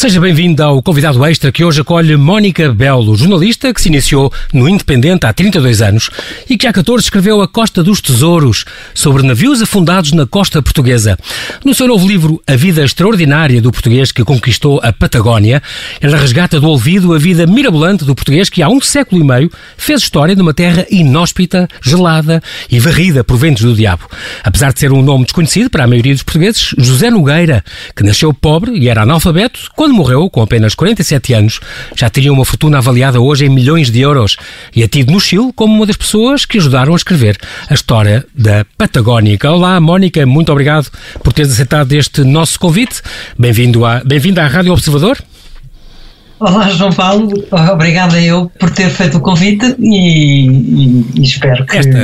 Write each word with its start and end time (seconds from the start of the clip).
Seja 0.00 0.18
bem-vindo 0.18 0.62
ao 0.62 0.82
convidado 0.82 1.22
extra 1.26 1.52
que 1.52 1.62
hoje 1.62 1.82
acolhe 1.82 2.16
Mónica 2.16 2.72
Belo, 2.72 3.14
jornalista 3.14 3.74
que 3.74 3.82
se 3.82 3.88
iniciou 3.88 4.32
no 4.50 4.66
Independente 4.66 5.26
há 5.26 5.32
32 5.34 5.82
anos 5.82 6.08
e 6.48 6.56
que 6.56 6.66
há 6.66 6.72
14 6.72 7.04
escreveu 7.04 7.42
A 7.42 7.46
Costa 7.46 7.82
dos 7.82 8.00
Tesouros, 8.00 8.64
sobre 8.94 9.22
navios 9.22 9.60
afundados 9.60 10.12
na 10.12 10.26
costa 10.26 10.62
portuguesa. 10.62 11.18
No 11.62 11.74
seu 11.74 11.86
novo 11.86 12.08
livro 12.08 12.42
A 12.46 12.56
Vida 12.56 12.82
Extraordinária 12.82 13.60
do 13.60 13.70
Português 13.70 14.10
que 14.10 14.24
Conquistou 14.24 14.80
a 14.82 14.90
Patagónia, 14.90 15.62
ela 16.00 16.16
resgata 16.16 16.58
do 16.58 16.70
olvido 16.70 17.12
a 17.12 17.18
vida 17.18 17.46
mirabolante 17.46 18.02
do 18.02 18.14
português 18.14 18.48
que 18.48 18.62
há 18.62 18.70
um 18.70 18.80
século 18.80 19.20
e 19.20 19.24
meio 19.24 19.52
fez 19.76 20.00
história 20.00 20.34
numa 20.34 20.54
terra 20.54 20.86
inóspita, 20.90 21.68
gelada 21.82 22.42
e 22.70 22.80
varrida 22.80 23.22
por 23.22 23.36
ventos 23.36 23.64
do 23.64 23.74
diabo. 23.74 24.08
Apesar 24.42 24.72
de 24.72 24.80
ser 24.80 24.92
um 24.92 25.02
nome 25.02 25.24
desconhecido 25.24 25.68
para 25.68 25.84
a 25.84 25.86
maioria 25.86 26.14
dos 26.14 26.22
portugueses, 26.22 26.74
José 26.78 27.10
Nogueira, 27.10 27.62
que 27.94 28.02
nasceu 28.02 28.32
pobre 28.32 28.78
e 28.78 28.88
era 28.88 29.02
analfabeto, 29.02 29.68
quando 29.76 29.89
quando 29.90 29.96
morreu, 29.96 30.30
com 30.30 30.40
apenas 30.40 30.74
47 30.74 31.34
anos, 31.34 31.60
já 31.96 32.08
teria 32.08 32.32
uma 32.32 32.44
fortuna 32.44 32.78
avaliada 32.78 33.20
hoje 33.20 33.46
em 33.46 33.48
milhões 33.48 33.90
de 33.90 34.00
euros 34.00 34.36
e 34.74 34.84
é 34.84 34.88
tido 34.88 35.10
no 35.10 35.18
Chile 35.18 35.52
como 35.54 35.74
uma 35.74 35.86
das 35.86 35.96
pessoas 35.96 36.44
que 36.44 36.58
ajudaram 36.58 36.92
a 36.92 36.96
escrever 36.96 37.36
a 37.68 37.74
história 37.74 38.24
da 38.32 38.64
Patagónica. 38.78 39.50
Olá, 39.50 39.80
Mónica, 39.80 40.24
muito 40.24 40.52
obrigado 40.52 40.88
por 41.24 41.32
teres 41.32 41.52
aceitado 41.52 41.92
este 41.92 42.22
nosso 42.22 42.58
convite. 42.60 43.02
Bem-vindo 43.36 43.84
à, 43.84 44.00
bem 44.04 44.20
à 44.38 44.46
Rádio 44.46 44.72
Observador. 44.72 45.18
Olá, 46.40 46.70
João 46.70 46.90
Paulo. 46.90 47.30
Obrigada 47.70 48.18
eu 48.18 48.50
por 48.58 48.70
ter 48.70 48.88
feito 48.88 49.18
o 49.18 49.20
convite 49.20 49.76
e, 49.78 50.48
e, 50.48 51.06
e, 51.14 51.22
espero 51.22 51.66
que. 51.66 51.76
Esta, 51.76 51.98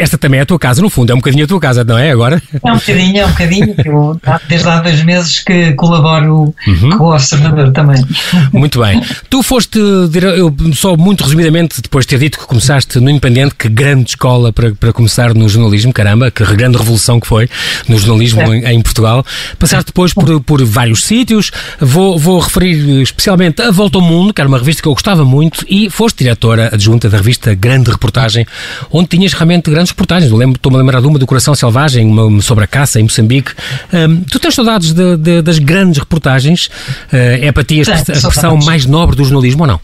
esta 0.00 0.18
também 0.18 0.40
é 0.40 0.42
a 0.42 0.46
tua 0.46 0.58
casa, 0.58 0.82
no 0.82 0.90
fundo, 0.90 1.12
é 1.12 1.14
um 1.14 1.18
bocadinho 1.18 1.44
a 1.44 1.46
tua 1.46 1.60
casa, 1.60 1.84
não 1.84 1.96
é? 1.96 2.10
Agora? 2.10 2.42
É 2.52 2.72
um 2.72 2.76
bocadinho, 2.76 3.18
é 3.18 3.24
um 3.24 3.28
bocadinho. 3.28 3.74
Eu, 3.84 4.20
desde 4.48 4.68
há 4.68 4.80
dois 4.80 5.04
meses 5.04 5.38
que 5.38 5.74
colaboro 5.74 6.52
uhum. 6.66 6.90
com 6.98 7.04
o 7.04 7.12
Observador 7.14 7.72
também. 7.72 8.04
Muito 8.52 8.80
bem. 8.80 9.00
Tu 9.30 9.44
foste, 9.44 9.78
eu, 9.78 10.52
só 10.74 10.96
muito 10.96 11.22
resumidamente, 11.22 11.80
depois 11.80 12.04
de 12.04 12.08
ter 12.08 12.18
dito 12.18 12.40
que 12.40 12.46
começaste 12.46 12.98
no 12.98 13.08
Independente, 13.08 13.54
que 13.54 13.68
grande 13.68 14.10
escola 14.10 14.52
para, 14.52 14.74
para 14.74 14.92
começar 14.92 15.32
no 15.34 15.48
jornalismo, 15.48 15.92
caramba, 15.92 16.32
que 16.32 16.44
grande 16.56 16.76
revolução 16.76 17.20
que 17.20 17.28
foi 17.28 17.48
no 17.88 17.96
jornalismo 17.96 18.40
é. 18.40 18.56
em, 18.56 18.64
em, 18.74 18.82
Portugal. 18.82 19.24
Passaste 19.56 19.86
depois 19.86 20.12
por, 20.12 20.40
por 20.40 20.64
vários 20.64 21.04
sítios, 21.04 21.52
vou, 21.78 22.18
vou 22.18 22.40
referir 22.40 23.02
especialmente 23.02 23.67
a 23.68 23.70
Volta 23.70 23.98
ao 23.98 24.02
Mundo, 24.02 24.32
que 24.32 24.40
era 24.40 24.48
uma 24.48 24.58
revista 24.58 24.82
que 24.82 24.88
eu 24.88 24.92
gostava 24.92 25.24
muito, 25.24 25.64
e 25.68 25.90
foste 25.90 26.18
diretora 26.18 26.70
adjunta 26.72 27.08
da 27.08 27.18
revista 27.18 27.54
Grande 27.54 27.90
Reportagem, 27.90 28.46
onde 28.90 29.08
tinhas 29.08 29.34
realmente 29.34 29.70
grandes 29.70 29.90
reportagens. 29.90 30.30
Eu 30.30 30.38
lembro, 30.38 30.56
estou-me 30.56 30.76
a 30.76 30.80
lembrar 30.80 31.00
de 31.00 31.06
uma 31.06 31.18
do 31.18 31.26
Coração 31.26 31.54
Selvagem, 31.54 32.06
uma 32.06 32.40
sobre 32.40 32.64
a 32.64 32.66
caça 32.66 32.98
em 32.98 33.02
Moçambique. 33.02 33.52
Um, 33.92 34.22
tu 34.22 34.38
tens 34.38 34.54
saudades 34.54 34.92
de, 34.92 35.16
de, 35.16 35.42
das 35.42 35.58
grandes 35.58 35.98
reportagens? 35.98 36.66
Uh, 37.12 37.42
é 37.42 37.52
para 37.52 37.62
ti 37.62 37.82
a, 37.82 37.94
a 37.94 38.12
expressão 38.16 38.56
mais 38.56 38.86
nobre 38.86 39.16
do 39.16 39.24
jornalismo 39.24 39.62
ou 39.62 39.66
não? 39.66 39.80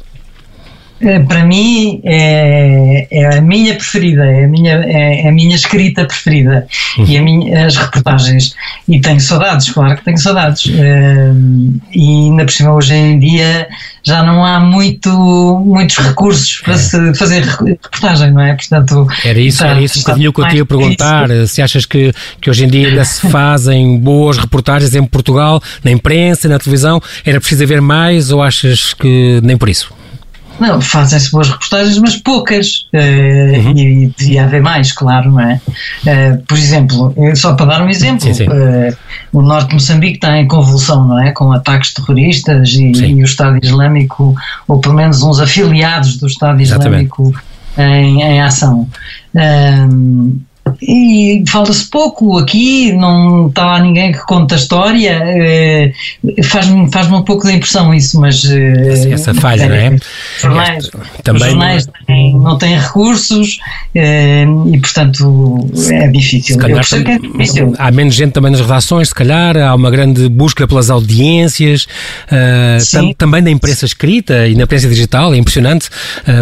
Eh, 1.05 1.21
para 1.21 1.45
mim 1.45 2.01
é, 2.03 3.07
é, 3.11 3.37
a 3.37 3.41
minha 3.41 3.75
preferida, 3.75 4.25
é 4.25 4.45
a 4.45 4.49
minha, 4.49 4.73
é, 4.73 5.23
é 5.23 5.29
a 5.29 5.33
minha 5.33 5.55
escrita 5.55 6.07
preferida 6.07 6.67
uhum. 6.97 7.05
e 7.07 7.21
minha, 7.21 7.67
as 7.67 7.77
reportagens. 7.77 8.55
E 8.89 9.01
tenho 9.01 9.21
saudades, 9.21 9.71
claro 9.71 9.97
que 9.97 10.05
tenho 10.05 10.19
saudades. 10.19 10.65
Uh, 10.65 11.81
e 11.93 12.29
ainda 12.31 12.45
por 12.45 12.53
cima 12.53 12.73
hoje 12.73 12.95
em 12.95 13.19
dia 13.19 13.69
já 14.03 14.23
não 14.23 14.45
há 14.45 14.61
muito, 14.61 15.11
muitos 15.65 15.97
recursos 15.99 16.61
para 16.63 16.75
é. 16.75 16.79
se 16.79 17.15
fazer 17.15 17.43
reportagem, 17.43 18.33
não 18.33 18.41
é? 18.41 18.55
Portanto, 18.55 19.07
era 19.25 19.39
isso, 19.39 19.57
está, 19.57 19.69
era 19.69 19.81
isso 19.81 19.99
um 19.99 20.03
bocadinho 20.03 20.33
que 20.33 20.41
eu 20.41 20.49
te 20.49 20.57
ia 20.57 20.67
perguntar. 20.67 21.29
Se 21.47 21.61
achas 21.61 21.85
que, 21.85 22.13
que 22.41 22.51
hoje 22.51 22.65
em 22.65 22.69
dia 22.69 22.89
ainda 22.89 23.05
se 23.05 23.29
fazem 23.29 23.99
boas 23.99 24.39
reportagens 24.39 24.95
em 24.95 25.05
Portugal, 25.05 25.63
na 25.83 25.91
imprensa, 25.91 26.49
na 26.49 26.59
televisão, 26.59 27.03
era 27.25 27.39
preciso 27.39 27.65
haver 27.65 27.81
mais 27.81 28.31
ou 28.31 28.43
achas 28.43 28.95
que 28.95 29.41
nem 29.43 29.57
por 29.57 29.69
isso? 29.69 29.93
Não, 30.59 30.81
fazem-se 30.81 31.31
boas 31.31 31.49
reportagens, 31.49 31.99
mas 31.99 32.17
poucas. 32.17 32.87
Uh, 32.93 33.59
uhum. 33.59 33.77
E 33.77 34.15
devia 34.17 34.45
haver 34.45 34.63
mais, 34.63 34.93
claro, 34.93 35.31
não 35.33 35.41
é? 35.41 35.61
Uh, 36.07 36.43
por 36.47 36.57
exemplo, 36.57 37.13
eh, 37.17 37.35
só 37.35 37.55
para 37.55 37.67
dar 37.67 37.83
um 37.83 37.89
exemplo, 37.89 38.21
sim, 38.23 38.35
sim. 38.35 38.47
Uh, 38.47 38.97
o 39.33 39.43
norte 39.43 39.69
de 39.69 39.75
Moçambique 39.75 40.15
está 40.15 40.39
em 40.39 40.47
convulsão, 40.47 41.07
não 41.07 41.19
é? 41.21 41.33
Com 41.33 41.53
ataques 41.53 41.93
terroristas 41.93 42.71
e, 42.71 42.93
e, 42.93 43.23
o 43.23 43.25
Estado 43.25 43.59
Islâmico, 43.63 44.35
ou 44.69 44.79
pelo 44.79 44.95
menos 44.95 45.23
uns 45.23 45.41
afiliados 45.41 46.19
do 46.19 46.27
Estado 46.27 46.61
Islâmico 46.61 47.35
em, 47.77 48.23
em, 48.23 48.41
ação. 48.41 48.89
E 50.81 51.45
fala-se 51.47 51.89
pouco 51.91 52.39
aqui, 52.39 52.93
não 52.93 53.49
está 53.49 53.67
lá 53.67 53.81
ninguém 53.81 54.13
que 54.13 54.21
conta 54.21 54.55
a 54.55 54.59
história, 54.59 55.23
eh, 55.23 55.93
faz-me 56.43 56.91
faz 56.91 57.11
um 57.11 57.23
pouco 57.23 57.47
de 57.47 57.53
impressão 57.53 57.93
isso, 57.93 58.19
mas. 58.19 58.45
Eh, 58.47 59.11
Essa 59.11 59.35
falha, 59.35 59.69
não 59.69 59.75
é? 59.75 59.97
Jornais, 60.41 60.91
também 61.23 61.43
os 61.43 61.49
jornais 61.49 61.87
têm, 62.07 62.39
não 62.39 62.57
têm 62.57 62.79
recursos 62.79 63.59
eh, 63.95 64.47
e, 64.73 64.79
portanto, 64.79 65.71
é 65.91 66.09
difícil. 66.09 66.57
Calhar, 66.57 66.85
é 66.93 67.19
difícil. 67.19 67.75
Há 67.79 67.91
menos 67.91 68.15
gente 68.15 68.33
também 68.33 68.51
nas 68.51 68.61
redações, 68.61 69.09
se 69.09 69.15
calhar, 69.15 69.59
há 69.59 69.75
uma 69.75 69.91
grande 69.91 70.31
busca 70.31 70.67
pelas 70.67 70.89
audiências, 70.89 71.87
tam, 72.91 73.13
também 73.13 73.43
na 73.43 73.51
imprensa 73.51 73.85
escrita 73.85 74.49
e 74.49 74.55
na 74.55 74.63
imprensa 74.65 74.89
digital, 74.89 75.35
é 75.35 75.37
impressionante. 75.37 75.91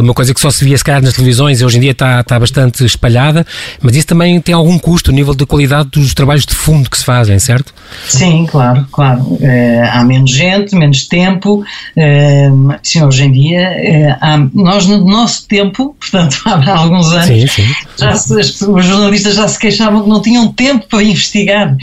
uma 0.00 0.14
coisa 0.14 0.32
que 0.32 0.40
só 0.40 0.50
se 0.50 0.64
via, 0.64 0.78
se 0.78 0.84
calhar, 0.84 1.02
nas 1.02 1.14
televisões 1.14 1.60
e 1.60 1.64
hoje 1.64 1.78
em 1.78 1.80
dia 1.80 1.90
está, 1.90 2.20
está 2.20 2.38
bastante 2.38 2.84
espalhada, 2.84 3.44
mas 3.80 3.96
isso 3.96 4.11
também 4.12 4.38
tem 4.42 4.54
algum 4.54 4.78
custo 4.78 5.10
a 5.10 5.14
nível 5.14 5.34
de 5.34 5.46
qualidade 5.46 5.88
dos 5.88 6.12
trabalhos 6.12 6.44
de 6.44 6.54
fundo 6.54 6.90
que 6.90 6.98
se 6.98 7.04
fazem, 7.04 7.38
certo? 7.38 7.72
Sim, 8.06 8.46
claro, 8.46 8.86
claro. 8.92 9.22
Uh, 9.22 9.88
há 9.90 10.04
menos 10.04 10.30
gente, 10.30 10.74
menos 10.76 11.06
tempo. 11.06 11.64
Uh, 11.96 12.74
sim, 12.82 13.02
hoje 13.02 13.24
em 13.24 13.32
dia, 13.32 13.70
uh, 13.70 14.16
há, 14.20 14.36
nós 14.52 14.86
no 14.86 15.02
nosso 15.02 15.48
tempo, 15.48 15.96
portanto, 15.98 16.42
há 16.44 16.76
alguns 16.76 17.10
anos, 17.10 17.26
sim, 17.26 17.46
sim. 17.46 17.74
Já 17.98 18.14
se, 18.14 18.34
os 18.34 18.84
jornalistas 18.84 19.34
já 19.34 19.48
se 19.48 19.58
queixavam 19.58 20.02
que 20.02 20.08
não 20.10 20.20
tinham 20.20 20.52
tempo 20.52 20.86
para 20.88 21.02
investigar. 21.02 21.74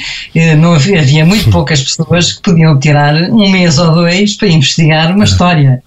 não 0.59 0.75
havia, 0.75 0.99
havia 0.99 1.25
muito 1.25 1.49
poucas 1.49 1.81
pessoas 1.81 2.33
que 2.33 2.43
podiam 2.43 2.79
tirar 2.79 3.15
um 3.31 3.49
mês 3.49 3.79
ou 3.79 3.91
dois 3.91 4.35
para 4.35 4.49
investigar 4.49 5.15
uma 5.15 5.23
história. 5.23 5.81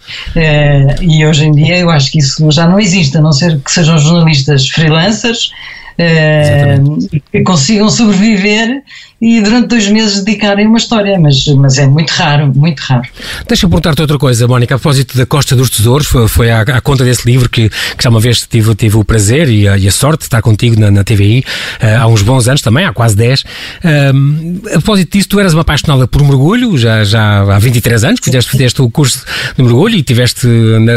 e 1.01 1.25
hoje 1.25 1.47
em 1.47 1.53
dia 1.53 1.79
eu 1.79 1.89
acho 1.89 2.11
que 2.11 2.19
isso 2.19 2.51
já 2.51 2.67
não 2.67 2.81
existe, 2.81 3.17
a 3.17 3.21
não 3.21 3.31
ser 3.31 3.61
que 3.61 3.71
sejam 3.71 3.97
jornalistas 3.97 4.69
freelancers 4.69 5.53
uh, 5.99 7.21
que 7.31 7.43
consigam 7.43 7.89
sobreviver 7.89 8.83
e 9.23 9.41
durante 9.41 9.69
dois 9.69 9.89
meses 9.89 10.25
dedicarem 10.25 10.67
uma 10.67 10.79
história, 10.79 11.17
mas, 11.17 11.47
mas 11.47 11.79
é 11.79 11.87
muito 11.87 12.11
raro, 12.11 12.53
muito 12.57 12.81
raro. 12.81 13.07
Deixa-me 13.47 13.71
perguntar-te 13.71 14.03
outra 14.03 14.19
coisa, 14.19 14.49
Mónica, 14.49 14.75
a 14.75 14.79
propósito 14.79 15.17
da 15.17 15.25
Costa 15.25 15.55
dos 15.55 15.71
Tesouros, 15.71 16.09
foi, 16.09 16.27
foi 16.27 16.51
à, 16.51 16.63
à, 16.63 16.81
conta 16.81 17.05
desse 17.05 17.25
livro 17.25 17.49
que, 17.49 17.69
que 17.69 18.03
já 18.03 18.11
uma 18.11 18.19
vez 18.19 18.45
tive, 18.45 18.75
tive 18.75 18.97
o 18.97 19.05
prazer 19.05 19.49
e 19.49 19.69
a, 19.69 19.79
e 19.79 19.87
a 19.87 19.93
sorte 19.93 20.19
de 20.19 20.25
estar 20.25 20.43
contigo 20.43 20.79
na, 20.81 20.91
na 20.91 21.05
TVI 21.05 21.39
uh, 21.39 21.87
eh, 21.87 21.95
há 21.95 22.09
uns 22.09 22.21
bons 22.23 22.49
anos 22.49 22.63
também, 22.63 22.85
há 22.85 22.93
quase 22.93 23.15
10. 23.15 23.43
Uh, 23.43 24.67
a 24.67 24.71
propósito 24.73 25.13
disso, 25.13 25.29
tu 25.29 25.39
eras 25.39 25.53
uma 25.53 25.63
apaixonada 25.63 26.09
por 26.09 26.21
mergulho, 26.25 26.77
já, 26.77 27.05
já 27.05 27.43
há 27.43 27.59
23 27.61 28.03
anos 28.03 28.19
que 28.19 28.25
fizeste, 28.25 28.51
fizeste 28.51 28.83
o 28.83 28.91
curso 28.91 29.25
de 29.57 29.63
mergulho 29.63 29.95
e 29.95 30.03
tiveste 30.03 30.49
na, 30.49 30.95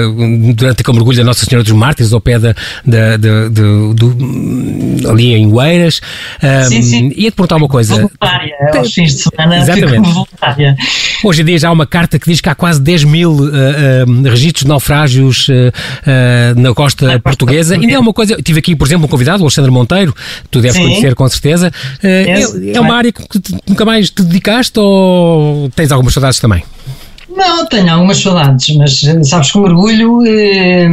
durante 0.51 0.81
aquele 0.81 0.97
mergulho 0.97 1.17
da 1.17 1.23
Nossa 1.23 1.45
Senhora 1.45 1.63
dos 1.63 1.73
Mártires 1.73 2.11
ao 2.11 2.19
pé 2.19 2.39
da, 2.39 2.55
da, 2.83 3.17
da, 3.17 3.49
do, 3.49 3.93
do, 3.93 5.09
ali 5.11 5.35
em 5.35 5.45
Oeiras. 5.53 6.01
Um, 6.41 6.69
sim, 6.69 6.81
sim. 6.81 7.11
Ia-te 7.15 7.35
perguntar 7.35 7.57
uma 7.57 7.67
coisa 7.67 8.09
voluntária, 8.19 8.55
aos 8.73 8.93
fins 8.93 9.15
de 9.15 9.21
semana 9.23 9.57
Exatamente. 9.57 10.09
voluntária. 10.11 10.75
Hoje 11.23 11.41
em 11.41 11.45
dia 11.45 11.59
já 11.59 11.69
há 11.69 11.71
uma 11.71 11.85
carta 11.85 12.19
que 12.19 12.29
diz 12.29 12.41
que 12.41 12.49
há 12.49 12.55
quase 12.55 12.81
10 12.81 13.03
mil 13.03 13.31
uh, 13.31 13.45
uh, 13.45 14.23
registros 14.23 14.63
de 14.63 14.67
naufrágios 14.67 15.47
uh, 15.49 16.59
na 16.59 16.73
costa 16.73 17.19
portuguesa. 17.19 17.75
Ainda 17.75 17.93
é 17.93 17.99
uma 17.99 18.13
coisa, 18.13 18.35
tive 18.41 18.59
aqui, 18.59 18.75
por 18.75 18.87
exemplo, 18.87 19.05
um 19.05 19.09
convidado, 19.09 19.43
o 19.43 19.45
Alexandre 19.45 19.71
Monteiro, 19.71 20.13
que 20.13 20.49
tu 20.49 20.61
deves 20.61 20.77
Sim. 20.77 20.83
conhecer 20.83 21.15
com 21.15 21.27
certeza. 21.27 21.71
É, 22.03 22.41
é 22.73 22.79
uma 22.79 22.95
área 22.95 23.11
que 23.11 23.23
nunca 23.67 23.85
mais 23.85 24.09
te 24.09 24.23
dedicaste 24.23 24.79
ou 24.79 25.69
tens 25.75 25.91
algumas 25.91 26.13
saudades 26.13 26.39
também? 26.39 26.63
Não, 27.35 27.65
tenho 27.67 27.93
algumas 27.93 28.21
saudades, 28.21 28.73
mas 28.77 29.01
sabes 29.27 29.51
que 29.51 29.57
o 29.57 29.61
mergulho 29.63 30.25
eh, 30.25 30.87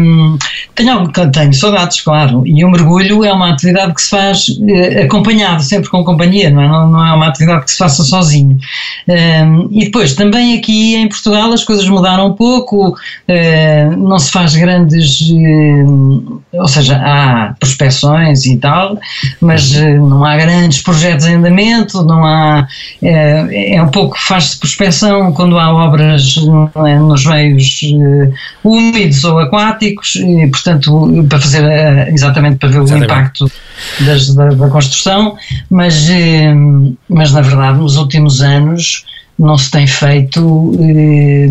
tenho, 0.75 1.09
tenho 1.31 1.53
saudades, 1.55 2.01
claro, 2.01 2.43
e 2.45 2.65
o 2.65 2.71
mergulho 2.71 3.25
é 3.25 3.33
uma 3.33 3.51
atividade 3.51 3.95
que 3.95 4.03
se 4.03 4.11
faz 4.11 4.47
eh, 4.69 5.03
acompanhado, 5.03 5.63
sempre 5.63 5.89
com 5.89 6.03
companhia, 6.03 6.51
não 6.51 6.61
é, 6.61 6.67
não, 6.69 6.91
não 6.91 7.07
é 7.07 7.13
uma 7.13 7.29
atividade 7.29 7.65
que 7.67 7.71
se 7.71 7.79
faça 7.79 8.03
sozinho. 8.03 8.59
Eh, 9.07 9.45
e 9.71 9.85
depois, 9.85 10.15
também 10.15 10.59
aqui 10.59 10.97
em 10.97 11.09
Portugal 11.09 11.53
as 11.53 11.63
coisas 11.63 11.87
mudaram 11.89 12.27
um 12.27 12.33
pouco, 12.33 12.97
eh, 13.29 13.85
não 13.97 14.19
se 14.19 14.33
faz 14.33 14.57
grandes, 14.57 15.21
eh, 15.31 16.59
ou 16.59 16.67
seja, 16.69 16.97
há 16.97 17.55
prospecções 17.61 18.47
e 18.47 18.57
tal, 18.57 18.99
mas 19.41 19.77
eh, 19.77 19.95
não 19.97 20.25
há 20.25 20.37
grandes 20.37 20.83
projetos 20.83 21.25
em 21.27 21.37
andamento, 21.37 22.03
não 22.03 22.25
há, 22.25 22.67
é 23.01 23.81
um 23.81 23.89
pouco, 23.89 24.19
faz-se 24.19 24.59
prospecção 24.59 25.33
quando 25.33 25.57
há 25.57 25.73
obras 25.73 26.32
é, 26.37 26.99
nos 26.99 27.25
meios 27.27 27.81
uh, 27.83 28.33
úmidos 28.65 29.25
ou 29.25 29.39
aquáticos, 29.39 30.17
e, 30.17 30.47
portanto, 30.49 31.27
para 31.29 31.41
fazer 31.41 31.65
uh, 31.65 32.13
exatamente 32.13 32.59
para 32.59 32.69
ver 32.69 32.81
o 32.81 32.83
exatamente. 32.85 33.05
impacto 33.05 33.53
das, 34.01 34.35
da, 34.35 34.49
da, 34.49 34.69
construção, 34.69 35.37
mas, 35.71 36.09
uh, 36.09 36.97
mas 37.09 37.33
na 37.33 37.41
verdade 37.41 37.79
nos 37.79 37.97
últimos 37.97 38.43
anos 38.43 39.05
não 39.43 39.59
se 39.59 39.71
tem 39.71 39.87
feito 39.87 40.73
eh, 40.81 41.49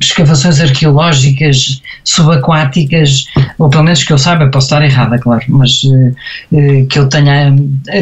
escavações 0.00 0.60
arqueológicas 0.60 1.80
subaquáticas, 2.02 3.26
ou 3.56 3.70
pelo 3.70 3.84
menos 3.84 4.02
que 4.02 4.12
eu 4.12 4.18
saiba, 4.18 4.50
posso 4.50 4.66
estar 4.66 4.82
errada, 4.82 5.16
claro, 5.18 5.44
mas 5.48 5.82
eh, 5.84 6.12
eh, 6.52 6.86
que 6.88 6.98
eu 6.98 7.08
tenha, 7.08 7.54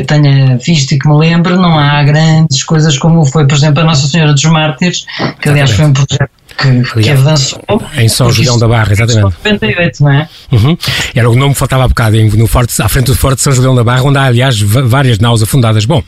tenha 0.07 0.57
visto 0.57 0.93
e 0.93 0.99
que 0.99 1.07
me 1.07 1.17
lembro, 1.17 1.61
não 1.61 1.79
há 1.79 2.03
grandes 2.03 2.65
coisas 2.65 2.97
como 2.97 3.25
foi, 3.27 3.47
por 3.47 3.57
exemplo, 3.57 3.83
a 3.83 3.85
Nossa 3.85 4.09
Senhora 4.09 4.33
dos 4.33 4.45
Mártires, 4.45 5.05
que 5.41 5.49
aliás 5.51 5.73
foi 5.73 5.85
um 5.85 5.93
projeto 5.93 6.38
que, 6.59 7.03
que 7.03 7.11
avançou. 7.11 7.63
Em 7.97 8.09
São 8.09 8.31
Julião 8.31 8.59
da 8.59 8.69
Barra, 8.69 8.93
exatamente. 8.93 9.37
98, 9.45 10.03
não 10.03 10.11
é? 10.11 10.29
Uhum. 10.53 10.77
Era 11.15 11.31
o 11.31 11.37
nome 11.37 11.53
que 11.53 11.59
faltava 11.59 11.85
há 11.85 11.89
bocado, 11.89 12.17
no 12.37 12.47
forte, 12.47 12.83
à 12.83 12.89
frente 12.89 13.07
do 13.07 13.15
Forte 13.15 13.37
de 13.37 13.43
São 13.43 13.53
Julião 13.53 13.75
da 13.75 13.85
Barra, 13.85 14.03
onde 14.03 14.19
há, 14.19 14.25
aliás, 14.25 14.61
várias 14.61 15.19
naus 15.19 15.43
afundadas. 15.43 15.85
Bom, 15.85 16.03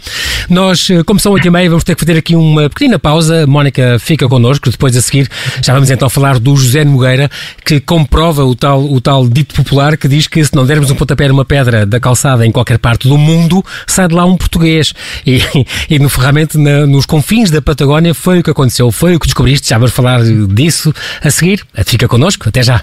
nós, 0.48 0.88
eh, 0.90 1.02
como 1.04 1.20
são 1.20 1.32
8 1.32 1.46
e 1.46 1.50
meia, 1.50 1.68
vamos 1.68 1.84
ter 1.84 1.94
que 1.94 2.04
fazer 2.04 2.18
aqui 2.18 2.34
uma 2.34 2.68
pequena 2.68 2.98
pausa. 2.98 3.46
Mónica 3.46 3.98
fica 4.00 4.28
connosco, 4.28 4.70
depois 4.70 4.96
a 4.96 5.00
seguir 5.00 5.30
já 5.62 5.74
vamos 5.74 5.90
então 5.90 6.08
falar 6.08 6.38
do 6.38 6.56
José 6.56 6.84
Nogueira, 6.84 7.30
que 7.64 7.80
comprova 7.80 8.44
o 8.44 8.54
tal, 8.54 8.82
o 8.82 9.00
tal 9.00 9.28
dito 9.28 9.54
popular 9.54 9.96
que 9.96 10.08
diz 10.08 10.26
que 10.26 10.44
se 10.44 10.54
não 10.54 10.66
dermos 10.66 10.90
um 10.90 10.94
pontapé 10.94 11.28
numa 11.28 11.44
pedra 11.44 11.86
da 11.86 12.00
calçada 12.00 12.46
em 12.46 12.52
qualquer 12.52 12.78
parte 12.78 13.08
do 13.08 13.16
mundo, 13.16 13.64
sai 13.86 14.08
de 14.08 14.14
lá 14.14 14.24
um 14.24 14.36
português. 14.36 14.92
E, 15.26 15.40
e 15.88 15.98
no 15.98 16.08
ferramento, 16.08 16.58
na, 16.58 16.86
nos 16.86 17.06
confins 17.06 17.50
da 17.50 17.60
Patagónia, 17.60 18.14
foi 18.14 18.40
o 18.40 18.42
que 18.42 18.50
aconteceu, 18.50 18.90
foi 18.90 19.14
o 19.14 19.20
que 19.20 19.26
descobriste. 19.26 19.68
Já 19.68 19.78
vamos 19.78 19.92
falar 19.92 20.20
disso 20.46 20.92
a 21.22 21.30
seguir. 21.30 21.64
Fica 21.84 22.08
connosco, 22.08 22.48
até 22.48 22.62
já. 22.62 22.82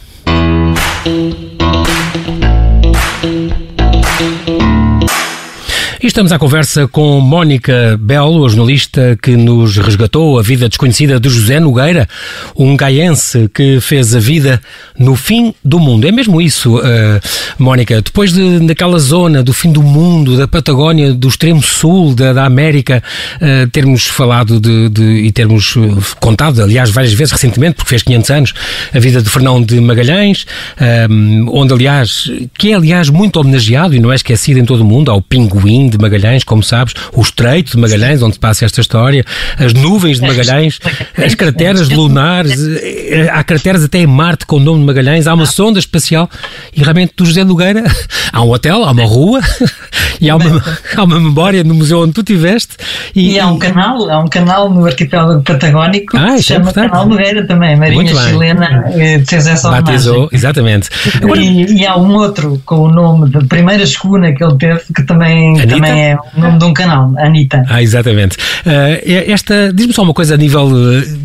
E 6.07 6.09
estamos 6.09 6.31
à 6.31 6.39
conversa 6.39 6.87
com 6.87 7.19
Mónica 7.19 7.99
Belo, 7.99 8.45
a 8.45 8.47
jornalista 8.47 9.19
que 9.21 9.35
nos 9.35 9.75
resgatou 9.75 10.39
a 10.39 10.41
vida 10.41 10.69
desconhecida 10.69 11.19
de 11.19 11.27
José 11.27 11.59
Nogueira, 11.59 12.07
um 12.55 12.77
gaiense 12.77 13.51
que 13.53 13.81
fez 13.81 14.15
a 14.15 14.19
vida 14.19 14.61
no 14.97 15.17
fim 15.17 15.53
do 15.65 15.81
mundo. 15.81 16.07
É 16.07 16.11
mesmo 16.13 16.39
isso, 16.39 16.77
uh, 16.77 16.81
Mónica. 17.59 18.01
Depois 18.01 18.31
de, 18.31 18.59
daquela 18.61 18.99
zona 18.99 19.43
do 19.43 19.51
fim 19.51 19.69
do 19.69 19.83
mundo, 19.83 20.37
da 20.37 20.47
Patagónia, 20.47 21.13
do 21.13 21.27
extremo 21.27 21.61
sul 21.61 22.15
da, 22.15 22.31
da 22.31 22.45
América, 22.45 23.03
uh, 23.41 23.69
termos 23.71 24.07
falado 24.07 24.61
de, 24.61 24.87
de, 24.87 25.03
e 25.03 25.31
termos 25.33 25.75
eh, 25.75 26.15
contado, 26.21 26.63
aliás, 26.63 26.89
várias 26.89 27.11
vezes 27.11 27.33
recentemente, 27.33 27.75
porque 27.75 27.89
fez 27.89 28.01
500 28.03 28.29
anos, 28.29 28.53
a 28.93 28.99
vida 28.99 29.21
de 29.21 29.29
Fernão 29.29 29.61
de 29.61 29.77
Magalhães, 29.81 30.45
um, 31.09 31.47
onde, 31.49 31.73
aliás, 31.73 32.31
que 32.57 32.71
é, 32.71 32.75
aliás, 32.75 33.09
muito 33.09 33.41
homenageado 33.41 33.93
e 33.93 33.99
não 33.99 34.09
é 34.09 34.15
esquecido 34.15 34.57
em 34.57 34.63
todo 34.63 34.79
o 34.79 34.85
mundo, 34.85 35.11
ao 35.11 35.21
Pinguim 35.21 35.89
de 35.89 35.96
Magalhães, 36.01 36.43
como 36.43 36.63
sabes, 36.63 36.93
o 37.13 37.21
Estreito 37.21 37.71
de 37.71 37.77
Magalhães, 37.77 38.21
onde 38.21 38.35
se 38.35 38.39
passa 38.39 38.65
esta 38.65 38.81
história, 38.81 39.25
as 39.57 39.73
nuvens 39.73 40.19
de 40.19 40.27
Magalhães, 40.27 40.79
as 41.17 41.35
crateras 41.35 41.89
lunares, 41.89 42.57
eh, 42.81 43.29
há 43.31 43.43
crateras 43.43 43.83
até 43.83 43.99
em 43.99 44.07
Marte 44.07 44.45
com 44.45 44.57
o 44.57 44.59
nome 44.59 44.79
de 44.79 44.85
Magalhães, 44.85 45.27
há 45.27 45.33
uma 45.33 45.45
sonda 45.45 45.79
espacial 45.79 46.29
e 46.75 46.81
realmente 46.81 47.13
do 47.15 47.25
José 47.25 47.43
Nogueira 47.43 47.83
há 48.31 48.41
um 48.41 48.51
hotel, 48.51 48.83
há 48.83 48.91
uma 48.91 49.05
rua 49.05 49.41
e 50.21 50.29
há 50.29 50.35
uma, 50.35 50.63
há 50.95 51.03
uma 51.03 51.19
memória 51.19 51.63
no 51.63 51.73
museu 51.73 52.01
onde 52.01 52.13
tu 52.13 52.21
estiveste. 52.21 52.75
E, 53.15 53.33
e 53.33 53.39
há 53.39 53.47
um 53.47 53.57
canal, 53.57 54.09
há 54.09 54.19
um 54.19 54.27
canal 54.27 54.69
no 54.69 54.85
arquipélago 54.85 55.41
patagónico 55.41 56.17
ah, 56.17 56.35
que 56.35 56.43
se 56.43 56.53
é 56.53 56.57
chama 56.57 56.73
Canal 56.73 57.07
Nogueira 57.07 57.45
também, 57.45 57.75
Marinha 57.75 58.13
Chilena 58.15 58.85
eh, 58.93 59.23
fez 59.27 59.47
essa 59.47 59.69
Batizou, 59.69 60.29
exatamente. 60.31 60.89
Agora, 61.21 61.39
e, 61.39 61.79
e, 61.79 61.85
há 61.85 61.97
um 61.97 62.13
outro 62.15 62.61
com 62.65 62.81
o 62.81 62.91
nome 62.91 63.29
da 63.29 63.41
primeira 63.41 63.83
escuna 63.83 64.33
que 64.33 64.43
ele 64.43 64.55
teve 64.57 64.81
que 64.93 65.03
também, 65.03 65.55
também 65.67 65.86
é 65.89 66.17
o 66.35 66.39
nome 66.39 66.59
de 66.59 66.65
um 66.65 66.73
canal, 66.73 67.13
Anitta. 67.17 67.63
Ah, 67.69 67.81
exatamente. 67.81 68.37
Uh, 68.37 69.31
esta, 69.31 69.71
diz-me 69.73 69.93
só 69.93 70.03
uma 70.03 70.13
coisa 70.13 70.35
a 70.35 70.37
nível, 70.37 70.69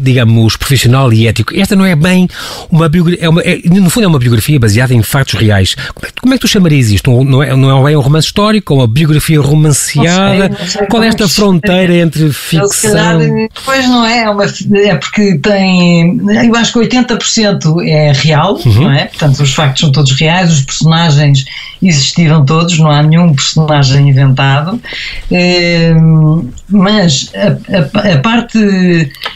digamos, 0.00 0.56
profissional 0.56 1.12
e 1.12 1.26
ético. 1.26 1.55
Esta 1.55 1.76
não 1.76 1.85
é 1.85 1.94
bem 1.94 2.29
uma 2.70 2.88
biografia, 2.88 3.25
é 3.25 3.29
uma, 3.29 3.41
é, 3.43 3.61
no 3.64 3.91
fundo 3.91 4.05
é 4.05 4.09
uma 4.09 4.19
biografia 4.19 4.59
baseada 4.59 4.94
em 4.94 5.03
factos 5.03 5.35
reais. 5.35 5.75
Como 5.94 6.06
é, 6.06 6.11
como 6.20 6.35
é 6.35 6.37
que 6.37 6.41
tu 6.43 6.49
chamarias 6.49 6.91
isto? 6.91 7.25
Não 7.25 7.43
é, 7.43 7.55
não 7.55 7.79
é 7.79 7.85
bem 7.85 7.97
um 7.97 8.00
romance 8.00 8.26
histórico, 8.26 8.75
ou 8.75 8.81
uma 8.81 8.87
biografia 8.87 9.41
romanceada? 9.41 10.49
Não 10.49 10.56
sei, 10.56 10.64
não 10.64 10.69
sei, 10.69 10.87
Qual 10.87 11.03
é 11.03 11.09
esta 11.09 11.29
fronteira 11.29 11.94
entre 11.97 12.32
ficção... 12.32 12.93
Calhar, 12.93 13.19
pois 13.64 13.88
não 13.88 14.05
é, 14.05 14.25
é, 14.25 14.31
uma, 14.31 14.44
é 14.44 14.94
porque 14.97 15.38
tem, 15.38 16.20
eu 16.47 16.56
acho 16.56 16.73
que 16.73 16.79
80% 16.79 17.87
é 17.87 18.12
real, 18.12 18.59
uhum. 18.64 18.85
não 18.85 18.93
é? 18.93 19.06
Portanto, 19.06 19.43
os 19.43 19.55
factos 19.55 19.81
são 19.81 19.93
todos 19.93 20.12
reais, 20.12 20.53
os 20.53 20.62
personagens 20.62 21.44
existiram 21.82 22.44
todos, 22.44 22.79
não 22.79 22.90
há 22.90 23.02
nenhum 23.02 23.34
personagem 23.34 24.08
inventado. 24.08 24.81
Ehm, 25.31 26.49
mas 26.69 27.31
a, 27.34 27.76
a, 27.76 28.14
a, 28.14 28.19
parte 28.19 28.58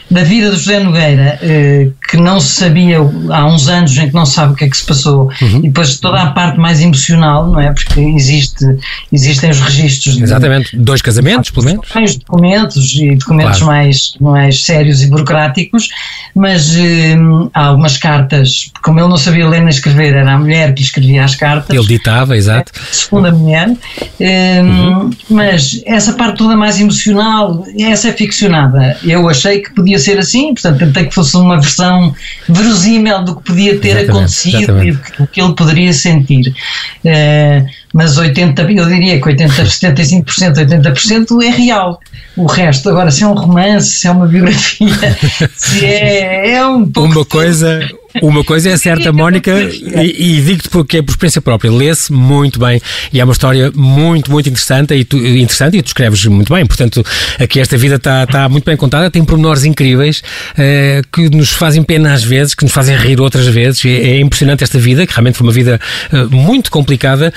da 0.09 0.23
vida 0.23 0.49
do 0.49 0.55
José 0.55 0.79
Nogueira, 0.79 1.37
eh, 1.41 1.89
que 2.09 2.17
não 2.17 2.39
se 2.39 2.53
sabia 2.53 2.97
há 2.97 3.45
uns 3.45 3.67
anos 3.67 3.95
em 3.97 4.07
que 4.07 4.13
não 4.13 4.25
se 4.25 4.33
sabe 4.33 4.53
o 4.53 4.55
que 4.55 4.65
é 4.65 4.69
que 4.69 4.77
se 4.77 4.85
passou, 4.85 5.29
uhum. 5.41 5.57
e 5.59 5.61
depois 5.63 5.97
toda 5.99 6.21
a 6.21 6.31
parte 6.31 6.57
mais 6.57 6.81
emocional, 6.81 7.47
não 7.47 7.59
é? 7.59 7.71
Porque 7.71 7.99
existe, 7.99 8.65
existem 9.11 9.49
os 9.49 9.59
registros. 9.59 10.19
Exatamente, 10.19 10.75
de, 10.75 10.83
dois 10.83 11.01
casamentos, 11.01 11.51
pelo 11.51 11.65
menos. 11.65 11.87
Mais 11.93 12.15
documentos 12.15 12.95
e 12.95 13.15
documentos 13.15 13.59
claro. 13.59 13.65
mais, 13.65 14.13
mais 14.19 14.63
sérios 14.63 15.03
e 15.03 15.07
burocráticos, 15.07 15.89
mas 16.33 16.75
ehm, 16.75 17.49
há 17.53 17.65
algumas 17.65 17.97
cartas, 17.97 18.71
como 18.81 18.99
ele 18.99 19.09
não 19.09 19.17
sabia 19.17 19.47
ler 19.47 19.59
nem 19.59 19.69
escrever, 19.69 20.15
era 20.15 20.31
a 20.31 20.37
mulher 20.37 20.73
que 20.73 20.81
lhe 20.81 20.85
escrevia 20.85 21.25
as 21.25 21.35
cartas. 21.35 21.75
Ele 21.75 21.87
ditava, 21.87 22.36
exato. 22.37 22.71
Segunda 22.91 23.31
mulher. 23.31 23.73
Ehm, 24.19 24.67
uhum. 24.67 25.09
Mas 25.29 25.81
essa 25.85 26.13
parte 26.13 26.37
toda 26.37 26.55
mais 26.55 26.79
emocional, 26.79 27.65
essa 27.79 28.09
é 28.09 28.13
ficcionada. 28.13 28.97
Eu 29.03 29.27
achei 29.27 29.61
que 29.61 29.73
podia 29.73 29.99
ser 29.99 30.17
assim, 30.17 30.53
portanto 30.53 30.79
tentei 30.79 31.05
que 31.05 31.13
fosse 31.13 31.35
uma 31.35 31.59
versão 31.59 32.13
verosímil 32.47 33.23
do 33.23 33.35
que 33.35 33.43
podia 33.43 33.77
ter 33.79 33.89
exatamente, 33.89 34.09
acontecido 34.11 34.57
exatamente. 34.57 34.87
e 34.87 35.17
do 35.17 35.27
que 35.27 35.41
ele 35.41 35.53
poderia 35.53 35.93
sentir. 35.93 36.53
Uh, 37.03 37.65
mas 37.93 38.17
80, 38.17 38.61
eu 38.61 38.85
diria 38.85 39.19
que 39.19 39.27
80, 39.27 39.63
75%, 39.63 40.23
80% 40.25 41.43
é 41.43 41.49
real. 41.49 41.99
O 42.35 42.45
resto, 42.45 42.89
agora, 42.89 43.09
se 43.09 43.23
é 43.23 43.27
um 43.27 43.33
romance, 43.33 43.91
se 43.91 44.07
é 44.07 44.11
uma 44.11 44.27
biografia, 44.27 45.17
se 45.55 45.83
é, 45.83 46.51
é 46.51 46.65
um 46.67 46.85
pouco. 46.85 47.11
Uma 47.11 47.25
coisa, 47.25 47.79
uma 48.21 48.43
coisa 48.43 48.69
é 48.69 48.77
certa, 48.77 49.11
Mónica, 49.11 49.51
e, 49.59 50.37
e 50.37 50.41
digo-te 50.41 50.69
porque 50.69 50.97
é 50.97 51.01
por 51.01 51.11
experiência 51.11 51.41
própria, 51.41 51.71
lê-se 51.71 52.11
muito 52.11 52.59
bem 52.59 52.81
e 53.11 53.19
é 53.19 53.23
uma 53.23 53.33
história 53.33 53.71
muito, 53.75 54.31
muito 54.31 54.49
interessante 54.49 54.93
e 54.93 55.03
tu, 55.03 55.17
interessante 55.17 55.77
e 55.77 55.81
tu 55.81 55.87
escreves 55.87 56.25
muito 56.25 56.53
bem. 56.53 56.65
Portanto, 56.65 57.03
aqui 57.39 57.59
esta 57.59 57.77
vida 57.77 57.95
está, 57.95 58.23
está 58.23 58.49
muito 58.49 58.65
bem 58.65 58.77
contada, 58.77 59.09
tem 59.09 59.23
pormenores 59.23 59.63
incríveis 59.63 60.21
uh, 60.53 61.07
que 61.11 61.29
nos 61.29 61.51
fazem 61.51 61.83
pena 61.83 62.13
às 62.13 62.23
vezes, 62.23 62.53
que 62.53 62.63
nos 62.63 62.73
fazem 62.73 62.95
rir 62.95 63.19
outras 63.19 63.47
vezes. 63.47 63.83
É, 63.85 63.89
é 63.89 64.19
impressionante 64.19 64.63
esta 64.63 64.79
vida, 64.79 65.05
que 65.05 65.13
realmente 65.13 65.37
foi 65.37 65.47
uma 65.47 65.53
vida 65.53 65.79
uh, 66.11 66.35
muito 66.35 66.71
complicada 66.71 67.33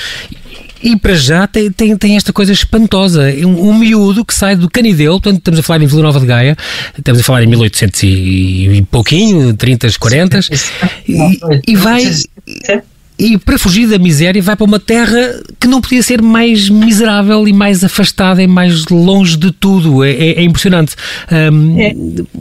e 0.83 0.97
para 0.97 1.15
já 1.15 1.47
tem, 1.47 1.71
tem, 1.71 1.97
tem 1.97 2.17
esta 2.17 2.33
coisa 2.33 2.53
espantosa. 2.53 3.23
Um, 3.45 3.71
um 3.71 3.79
miúdo 3.79 4.25
que 4.25 4.35
sai 4.35 4.57
do 4.57 4.69
Canideu, 4.69 5.13
portanto, 5.13 5.39
estamos 5.39 5.61
a 5.61 5.63
falar 5.63 5.83
em 5.83 5.87
Vila 5.87 6.03
Nova 6.03 6.21
de 6.21 6.27
Gaia, 6.27 6.57
estamos 6.97 7.21
a 7.21 7.25
falar 7.25 7.43
em 7.43 7.47
1800 7.47 8.03
e, 8.03 8.07
e 8.07 8.83
pouquinho, 8.83 9.55
30, 9.55 9.89
40, 9.99 10.41
e, 11.09 11.41
e 11.67 11.77
vai 11.77 12.03
e 13.21 13.37
para 13.37 13.59
fugir 13.59 13.87
da 13.87 13.99
miséria 13.99 14.43
vai 14.43 14.57
para 14.57 14.65
uma 14.65 14.81
terra 14.81 15.41
que 15.61 15.69
não 15.69 15.81
podia 15.81 16.03
ser 16.03 16.23
mais 16.23 16.71
miserável 16.71 17.47
e 17.47 17.53
mais 17.53 17.85
afastada 17.85 18.43
e 18.43 18.47
mais 18.47 18.87
longe 18.87 19.37
de 19.37 19.53
tudo. 19.53 20.03
É, 20.03 20.11
é, 20.11 20.41
é 20.41 20.43
impressionante. 20.43 20.97
Um... 21.31 21.79
É, 21.79 21.95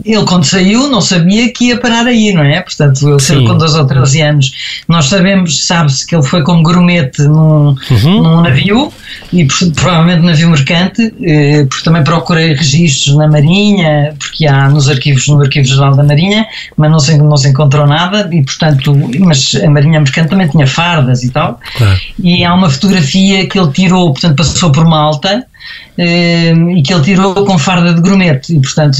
ele, 0.04 0.24
quando 0.24 0.44
saiu, 0.44 0.88
não 0.88 1.02
sabia 1.02 1.52
que 1.52 1.66
ia 1.66 1.78
parar 1.78 2.06
aí, 2.06 2.32
não 2.32 2.42
é? 2.42 2.62
Portanto, 2.62 3.06
ele 3.06 3.20
saiu 3.20 3.44
com 3.44 3.58
12 3.58 3.78
ou 3.78 3.86
13 3.86 4.22
anos. 4.22 4.52
Nós 4.88 5.04
sabemos, 5.06 5.66
sabe-se 5.66 6.06
que 6.06 6.16
ele 6.16 6.24
foi 6.24 6.42
como 6.42 6.62
grumete 6.62 7.22
num, 7.22 7.76
uhum. 7.90 8.22
num 8.22 8.40
navio 8.40 8.90
e 9.32 9.46
provavelmente 9.74 10.22
navio 10.22 10.48
mercante, 10.48 11.12
eh, 11.22 11.66
porque 11.68 11.84
também 11.84 12.02
procurei 12.02 12.54
registros 12.54 13.16
na 13.16 13.28
Marinha, 13.28 14.14
porque 14.18 14.46
há 14.46 14.68
nos 14.68 14.88
arquivos, 14.88 15.28
no 15.28 15.40
Arquivo 15.42 15.66
Geral 15.66 15.94
da 15.94 16.02
Marinha, 16.02 16.46
mas 16.76 16.90
não 16.90 16.98
se, 16.98 17.18
não 17.18 17.36
se 17.36 17.48
encontrou 17.48 17.86
nada 17.86 18.28
e, 18.32 18.42
portanto, 18.42 18.96
mas 19.18 19.54
a 19.62 19.68
Marinha 19.68 20.00
mercante 20.00 20.30
também 20.30 20.48
tinha 20.48 20.66
fardas 20.70 21.22
e 21.22 21.30
tal. 21.30 21.60
Claro. 21.76 22.00
E 22.18 22.44
há 22.44 22.54
uma 22.54 22.70
fotografia 22.70 23.46
que 23.46 23.58
ele 23.58 23.70
tirou, 23.72 24.12
portanto, 24.12 24.36
passou 24.36 24.72
por 24.72 24.84
Malta. 24.84 25.46
Eh, 25.98 26.54
e 26.76 26.82
que 26.82 26.94
ele 26.94 27.02
tirou 27.02 27.34
com 27.44 27.58
farda 27.58 27.92
de 27.92 28.00
grumete 28.00 28.56
e 28.56 28.60
portanto 28.60 28.96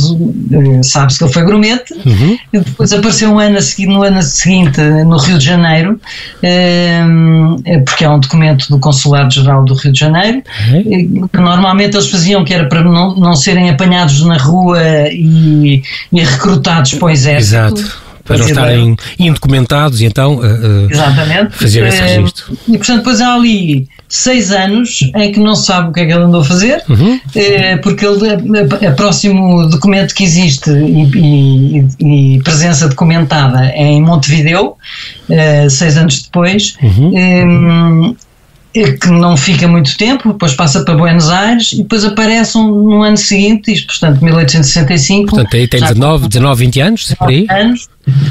eh, 0.52 0.82
sabe-se 0.82 1.18
que 1.18 1.24
ele 1.24 1.32
foi 1.32 1.44
grumete 1.44 1.94
uhum. 1.94 2.38
e 2.52 2.58
depois 2.58 2.92
apareceu 2.92 3.30
um 3.30 3.38
ano 3.38 3.56
a 3.56 3.62
seguir, 3.62 3.86
no 3.86 4.02
ano 4.02 4.22
seguinte 4.22 4.78
no 4.80 5.16
Rio 5.16 5.38
de 5.38 5.44
Janeiro 5.44 5.98
eh, 6.42 7.02
porque 7.86 8.04
é 8.04 8.10
um 8.10 8.20
documento 8.20 8.68
do 8.68 8.78
Consulado 8.78 9.32
Geral 9.32 9.64
do 9.64 9.74
Rio 9.74 9.92
de 9.92 9.98
Janeiro 9.98 10.42
uhum. 10.68 11.28
que 11.28 11.40
normalmente 11.40 11.96
eles 11.96 12.10
faziam 12.10 12.44
que 12.44 12.52
era 12.52 12.68
para 12.68 12.82
não, 12.82 13.16
não 13.16 13.34
serem 13.34 13.70
apanhados 13.70 14.22
na 14.26 14.36
rua 14.36 14.82
e, 15.10 15.82
e 16.12 16.22
recrutados 16.22 16.94
para 16.94 17.06
o 17.06 17.10
exército 17.10 17.80
Exato 17.80 18.09
para 18.30 18.38
não 18.38 18.46
estarem 18.48 18.96
indocumentados 19.18 20.00
e 20.00 20.04
então 20.04 20.36
uh, 20.36 20.88
Exatamente. 20.90 21.56
fazer 21.56 21.84
esse 21.86 22.00
registro. 22.00 22.56
E 22.68 22.78
portanto, 22.78 22.98
depois 22.98 23.20
há 23.20 23.34
ali 23.34 23.88
seis 24.08 24.50
anos 24.52 25.00
em 25.16 25.32
que 25.32 25.38
não 25.40 25.54
se 25.54 25.66
sabe 25.66 25.90
o 25.90 25.92
que 25.92 26.00
é 26.00 26.06
que 26.06 26.12
ele 26.12 26.22
andou 26.22 26.40
a 26.40 26.44
fazer, 26.44 26.82
Uhum. 26.88 27.20
eh, 27.34 27.76
porque 27.78 28.04
ele, 28.06 28.28
a, 28.30 28.88
a 28.88 28.92
próximo 28.92 29.68
documento 29.68 30.14
que 30.14 30.24
existe 30.24 30.70
e, 30.70 31.84
e- 32.00 32.36
e 32.36 32.42
presença 32.42 32.88
documentada 32.88 33.66
é 33.66 33.84
em 33.84 34.02
Montevideo, 34.02 34.74
seis 35.68 35.96
anos 35.96 36.22
depois, 36.22 36.76
Uhum. 36.82 38.14
é 38.72 38.92
que 38.92 39.08
não 39.10 39.36
fica 39.36 39.66
muito 39.66 39.96
tempo, 39.96 40.32
depois 40.32 40.54
passa 40.54 40.84
para 40.84 40.94
Buenos 40.94 41.28
Aires 41.28 41.72
e 41.72 41.78
depois 41.78 42.04
aparece 42.04 42.56
um, 42.56 42.68
no 42.68 43.02
ano 43.02 43.16
seguinte, 43.16 43.72
isto 43.72 43.86
portanto 43.88 44.24
1865. 44.24 45.30
Portanto, 45.30 45.56
aí 45.56 45.66
tem 45.66 45.80
já 45.80 45.88
19, 45.88 46.28
19 46.28 46.64
20 46.66 46.80
anos, 46.80 47.14
por 47.18 47.28
aí. 47.28 47.46
anos, 47.50 47.88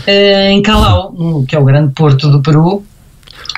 em 0.08 0.62
Calau, 0.62 1.14
que 1.48 1.56
é 1.56 1.60
o 1.60 1.64
grande 1.64 1.94
porto 1.94 2.30
do 2.30 2.42
Peru, 2.42 2.84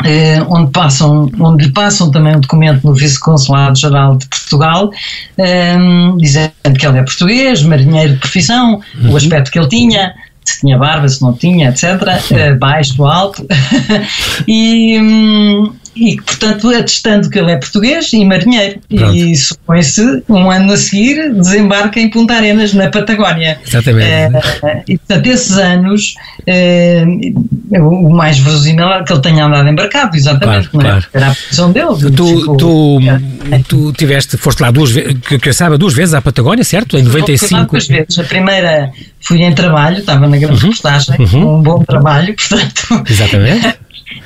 eh, 0.06 0.42
onde, 0.48 0.72
passam, 0.72 1.30
onde 1.40 1.66
lhe 1.66 1.72
passam 1.72 2.10
também 2.10 2.36
um 2.36 2.40
documento 2.40 2.86
no 2.86 2.94
Vice-Consulado-Geral 2.94 4.18
de 4.18 4.28
Portugal, 4.28 4.92
eh, 5.38 5.76
dizendo 6.18 6.54
que 6.78 6.86
ele 6.86 7.00
é 7.00 7.04
português, 7.04 7.62
marinheiro 7.64 8.14
de 8.14 8.20
profissão, 8.20 8.82
o 9.10 9.16
aspecto 9.16 9.52
que 9.52 9.60
ele 9.60 9.68
tinha, 9.68 10.14
se 10.44 10.62
tinha 10.62 10.78
barba, 10.78 11.08
se 11.08 11.22
não 11.22 11.34
tinha, 11.34 11.70
etc., 11.70 11.84
eh, 12.32 12.54
baixo, 12.56 13.06
alto, 13.06 13.46
e, 14.48 15.00
hum, 15.00 15.74
e, 15.96 16.16
portanto, 16.16 16.70
atestando 16.70 17.30
que 17.30 17.38
ele 17.38 17.52
é 17.52 17.58
português 17.58 18.12
e 18.14 18.24
marinheiro. 18.24 18.80
Pronto. 18.90 19.16
E 19.16 19.36
supõe-se, 19.36 20.24
um 20.30 20.50
ano 20.50 20.72
a 20.74 20.78
seguir, 20.78 21.34
desembarca 21.34 22.00
em 22.00 22.10
Punta 22.10 22.34
Arenas, 22.36 22.74
na 22.74 22.90
Patagónia. 22.90 23.60
Exatamente. 23.66 24.08
Eh, 24.08 24.84
e 24.88 24.98
portanto, 24.98 25.28
esses 25.28 25.58
anos, 25.58 26.16
eh, 26.48 27.04
o 27.74 28.10
mais 28.10 28.40
verosímil 28.40 28.88
é 28.88 29.04
que 29.04 29.12
ele 29.12 29.22
tenha 29.22 29.46
andado 29.46 29.68
embarcado, 29.68 30.16
exatamente, 30.16 30.70
Claro, 30.70 30.70
não 30.74 30.82
é? 30.82 30.84
claro. 30.84 31.06
Era 31.14 31.28
a 31.32 31.36
posição 31.36 31.72
dele. 31.72 32.12
Tu, 32.16 32.28
Ficou- 32.40 32.58
tu, 32.58 33.00
tu 33.68 33.94
tiveste, 33.94 34.38
foste 34.38 34.62
lá 34.62 34.72
duas 34.72 34.92
vezes, 34.92 35.18
que, 35.28 35.38
que 35.40 35.50
eu 35.50 35.54
saiba, 35.54 35.78
duas 35.78 35.94
vezes 35.94 36.14
à 36.14 36.22
Patagónia, 36.22 36.64
certo? 36.64 36.98
Em 36.98 37.04
Fui 37.04 37.20
lá 37.20 37.28
95. 37.28 37.72
duas 37.72 37.88
vezes. 37.88 38.20
A 38.20 38.24
primeira 38.24 38.92
fui 39.20 39.42
em 39.42 39.54
trabalho, 39.54 40.00
estava 40.00 40.28
na 40.28 40.38
grande 40.38 40.60
reportagem, 40.60 41.16
uhum. 41.20 41.60
um 41.60 41.62
bom 41.62 41.84
trabalho, 41.84 42.34
portanto, 42.50 43.04
Exatamente. 43.10 43.76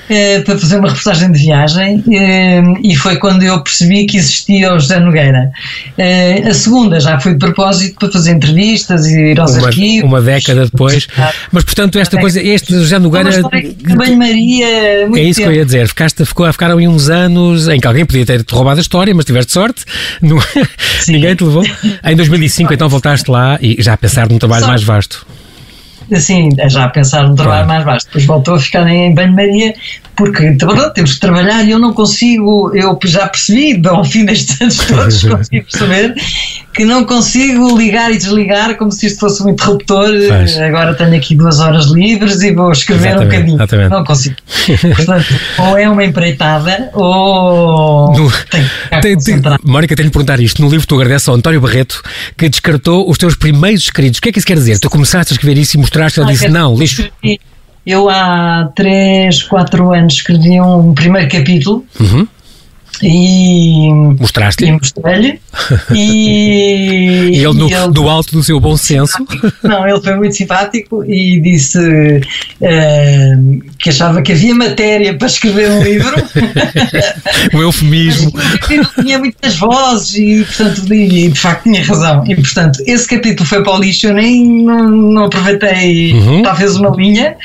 Eh, 0.10 0.40
para 0.42 0.58
fazer 0.58 0.78
uma 0.78 0.88
reportagem 0.90 1.32
de 1.32 1.40
viagem, 1.40 2.04
eh, 2.12 2.62
e 2.84 2.96
foi 2.96 3.18
quando 3.18 3.44
eu 3.44 3.62
percebi 3.62 4.06
que 4.06 4.18
existia 4.18 4.74
o 4.74 4.80
José 4.80 5.00
Nogueira. 5.00 5.52
Eh, 5.98 6.44
a 6.48 6.54
segunda 6.54 7.00
já 7.00 7.20
foi 7.20 7.34
de 7.34 7.40
propósito 7.40 7.98
para 8.00 8.12
fazer 8.12 8.32
entrevistas 8.32 9.06
e 9.08 9.32
ir 9.32 9.40
aos 9.40 9.56
Uma, 9.56 9.68
arquivos. 9.68 10.10
uma 10.10 10.22
década 10.22 10.66
depois. 10.66 11.08
Mas, 11.52 11.64
portanto, 11.64 11.98
esta 12.00 12.18
coisa, 12.20 12.42
este 12.42 12.74
José 12.74 13.00
Nogueira. 13.00 13.30
banho-maria, 13.96 14.68
É 14.68 15.06
isso 15.22 15.40
que 15.40 15.44
eu 15.44 15.48
tempo. 15.48 15.52
ia 15.60 15.66
dizer. 15.66 15.88
Ficaste, 15.88 16.26
ficou, 16.26 16.52
ficaram 16.52 16.78
aí 16.78 16.88
uns 16.88 17.10
anos 17.10 17.68
em 17.68 17.80
que 17.80 17.88
alguém 17.88 18.06
podia 18.06 18.26
ter-te 18.26 18.54
roubado 18.54 18.80
a 18.80 18.82
história, 18.82 19.14
mas 19.14 19.26
tiveste 19.26 19.52
sorte. 19.52 19.84
Não- 20.22 20.38
Ninguém 21.08 21.36
te 21.36 21.44
levou. 21.44 21.64
Em 22.04 22.16
2005, 22.16 22.74
então 22.74 22.88
voltaste 22.90 23.30
lá 23.30 23.58
e 23.62 23.78
já 23.80 23.94
a 23.94 23.98
pensar 23.98 24.30
num 24.30 24.38
trabalho 24.38 24.64
Só- 24.64 24.68
mais 24.70 24.84
vasto. 24.84 25.26
Assim, 26.12 26.50
já 26.68 26.86
a 26.86 26.90
pensar 26.90 27.24
num 27.24 27.36
trabalho 27.36 27.68
mais 27.68 27.84
vasto. 27.84 28.08
Depois 28.08 28.26
voltou 28.26 28.56
a 28.56 28.60
ficar 28.60 28.88
em 28.88 29.14
banho-maria, 29.14 29.74
porque 30.16 30.52
pronto, 30.54 30.94
temos 30.94 31.14
que 31.16 31.20
trabalhar 31.20 31.64
e 31.64 31.72
eu 31.72 31.80
não 31.80 31.94
consigo, 31.94 32.72
eu 32.76 32.98
já 33.06 33.28
percebi, 33.28 33.82
ao 33.88 34.04
fim 34.04 34.26
destes 34.26 34.60
anos 34.62 34.78
todos, 34.88 35.24
consegui 35.24 35.62
perceber 35.62 36.16
que 36.74 36.84
não 36.86 37.06
consigo 37.06 37.78
ligar 37.78 38.12
e 38.12 38.18
desligar 38.18 38.76
como 38.78 38.92
se 38.92 39.08
isto 39.08 39.20
fosse 39.20 39.42
um 39.44 39.50
interruptor. 39.50 40.10
Agora 40.68 40.94
tenho 40.94 41.16
aqui 41.16 41.34
duas 41.36 41.60
horas 41.60 41.86
livres 41.86 42.42
e 42.42 42.54
vou 42.54 42.72
escrever 42.72 43.10
Exatamente, 43.10 43.26
um 43.26 43.30
bocadinho. 43.38 43.56
exatamente. 43.58 43.90
Não 43.92 44.04
consigo. 44.04 44.36
Portanto, 44.96 45.26
ou 45.60 45.78
é 45.78 45.90
uma 45.90 46.04
empreitada 46.04 46.90
ou 46.94 48.12
No- 48.14 48.32
tenho 48.50 48.70
que 48.92 49.02
Tem- 49.02 49.18
tem-. 49.18 49.42
Mónica, 49.64 49.96
tenho 49.96 50.10
de 50.10 50.14
perguntar 50.14 50.40
isto. 50.40 50.62
No 50.62 50.70
livro 50.70 50.86
tu 50.86 50.96
agradeces 50.96 51.28
ao 51.30 51.36
António 51.36 51.62
Barreto, 51.62 52.02
que 52.38 52.50
descartou 52.50 53.10
os 53.10 53.18
teus 53.18 53.36
primeiros 53.36 53.84
escritos. 53.84 54.20
O 54.20 54.22
que 54.22 54.30
é 54.30 54.32
que 54.32 54.40
isso 54.40 54.48
quer 54.48 54.56
dizer? 54.56 54.80
Tu 54.80 54.90
começaste 54.90 55.32
a 55.32 55.36
escrever 55.36 55.58
isso 55.60 55.78
e 55.78 55.80
mostraste, 55.80 56.20
ele 56.20 56.30
Ah, 56.30 56.32
disse: 56.34 56.48
não, 56.50 56.76
lixo. 56.76 57.08
Eu 57.86 58.10
há 58.10 58.72
3, 58.76 59.44
4 59.44 59.94
anos 59.94 60.16
escrevi 60.16 60.60
um 60.60 60.94
primeiro 60.94 61.30
capítulo 61.30 61.86
Uhum. 62.00 62.28
E, 63.02 63.88
e 63.88 63.94
Mostraste-lhe. 64.20 64.72
mostrei-lhe 64.72 65.40
e, 65.94 67.30
E 67.36 67.38
ele, 67.44 67.54
no, 67.54 67.70
e 67.70 67.74
ele- 67.74 67.92
do 67.92 68.08
alto 68.10 68.32
do 68.34 68.44
seu 68.44 68.60
bom 68.60 68.78
senso. 68.78 69.14
não, 69.64 69.88
ele 69.88 70.02
foi 70.02 70.16
muito 70.16 70.36
simpático 70.36 71.04
e 71.06 71.40
disse 71.42 71.80
eh, 72.62 73.34
que 73.80 73.90
achava 73.90 74.22
que 74.22 74.32
havia 74.32 74.54
matéria 74.56 75.18
para 75.18 75.28
escrever 75.28 75.70
um 75.72 75.84
livro 75.84 76.16
o 77.54 77.62
eufemismo. 77.62 78.32
ele 78.70 78.86
tinha 79.02 79.20
muitas 79.20 79.56
vozes 79.58 80.16
e 80.16 80.46
portanto 80.46 80.94
e, 80.94 81.30
de 81.30 81.40
facto 81.40 81.64
tinha 81.64 81.84
razão 81.84 82.24
e 82.28 82.36
portanto 82.36 82.80
esse 82.86 83.08
capítulo 83.08 83.48
foi 83.48 83.64
para 83.64 83.74
o 83.76 83.80
lixo 83.82 84.08
eu 84.08 84.14
nem 84.14 84.46
não, 84.46 84.90
não 84.90 85.24
aproveitei 85.26 86.14
Uhum. 86.14 86.42
talvez 86.42 86.76
uma 86.76 86.90
linha 86.96 87.36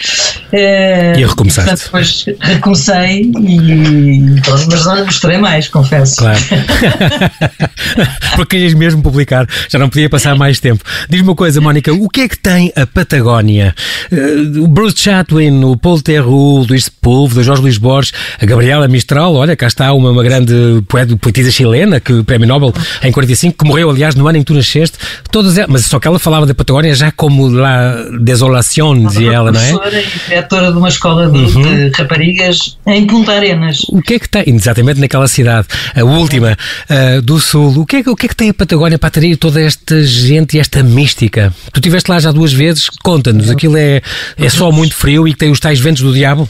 eh, 0.52 1.14
E 1.18 1.24
recomeçaste. 1.24 1.70
portanto, 1.70 1.84
depois 1.84 2.24
recomecei 2.40 3.30
e 3.40 4.20
mas 4.70 4.84
não 4.86 5.04
mostrei 5.04 5.38
mais 5.40 5.68
confesso 5.68 6.16
Claro. 6.16 6.38
Porque 8.36 8.56
querias 8.56 8.74
mesmo 8.74 9.02
publicar, 9.02 9.46
já 9.68 9.78
não 9.78 9.88
podia 9.88 10.08
passar 10.08 10.36
mais 10.36 10.60
tempo. 10.60 10.84
Diz-me 11.08 11.28
uma 11.28 11.34
coisa, 11.34 11.60
Mónica, 11.60 11.92
o 11.92 12.08
que 12.08 12.22
é 12.22 12.28
que 12.28 12.38
tem 12.38 12.72
a 12.76 12.86
Patagónia? 12.86 13.74
Eh, 14.10 14.58
o 14.58 14.66
Bruce 14.66 14.96
Chatwin, 14.96 15.64
o 15.64 15.76
Paul 15.76 16.00
Theroux, 16.00 16.64
o 16.64 16.66
Luís 16.68 16.84
Sepúlveda, 16.84 17.40
o 17.40 17.44
Jorge 17.44 17.62
Luís 17.62 17.78
Borges, 17.78 18.12
a 18.40 18.46
Gabriela 18.46 18.88
Mistral, 18.88 19.34
olha, 19.34 19.56
cá 19.56 19.66
está 19.66 19.92
uma, 19.92 20.10
uma 20.10 20.22
grande 20.22 20.52
poetisa 21.20 21.50
chilena, 21.50 22.00
que 22.00 22.22
Prémio 22.22 22.46
Nobel 22.46 22.72
em 23.02 23.12
45, 23.12 23.56
que 23.56 23.64
morreu, 23.64 23.90
aliás, 23.90 24.14
no 24.14 24.26
ano 24.26 24.38
em 24.38 24.40
que 24.42 24.46
tu 24.46 24.54
nasceste, 24.54 24.98
todas 25.30 25.56
elas, 25.56 25.70
mas 25.70 25.86
só 25.86 25.98
que 25.98 26.08
ela 26.08 26.18
falava 26.18 26.46
da 26.46 26.54
Patagónia 26.54 26.94
já 26.94 27.12
como 27.12 27.48
la 27.48 27.96
desolación, 28.20 29.06
dizia 29.06 29.32
ela, 29.32 29.52
não 29.52 29.60
é? 29.60 29.72
Uhum. 29.72 29.78
professora 29.78 30.00
e 30.00 30.28
diretora 30.28 30.72
de 30.72 30.78
uma 30.78 30.88
escola 30.88 31.28
de, 31.30 31.46
de 31.52 31.96
raparigas 31.96 32.78
em 32.86 33.06
Punta 33.06 33.32
Arenas 33.32 33.80
O 33.88 34.00
que 34.00 34.14
é 34.14 34.18
que 34.18 34.28
tem, 34.28 34.44
exatamente 34.46 35.00
naquela 35.00 35.28
cidade, 35.30 35.68
a 35.94 36.04
última 36.04 36.56
ah, 36.88 37.20
do 37.22 37.38
Sul, 37.40 37.80
o 37.80 37.86
que, 37.86 37.96
é, 37.96 38.02
que- 38.02 38.10
o 38.10 38.16
que 38.16 38.26
é 38.26 38.28
que 38.28 38.36
tem 38.36 38.50
a 38.50 38.54
Patagónia 38.54 38.98
para 38.98 39.08
atrair 39.08 39.36
toda 39.36 39.60
esta 39.60 40.02
gente 40.04 40.56
e 40.56 40.60
esta 40.60 40.82
mística? 40.82 41.52
Tu 41.72 41.78
estiveste 41.80 42.10
lá 42.10 42.18
já 42.20 42.32
duas 42.32 42.52
vezes, 42.52 42.88
conta-nos, 43.02 43.48
aquilo 43.50 43.76
é, 43.76 44.02
é 44.36 44.48
só 44.48 44.70
muito 44.70 44.94
frio 44.94 45.26
e 45.26 45.32
que 45.32 45.38
tem 45.38 45.50
os 45.50 45.60
tais 45.60 45.78
ventos 45.80 46.02
do 46.02 46.12
diabo? 46.12 46.48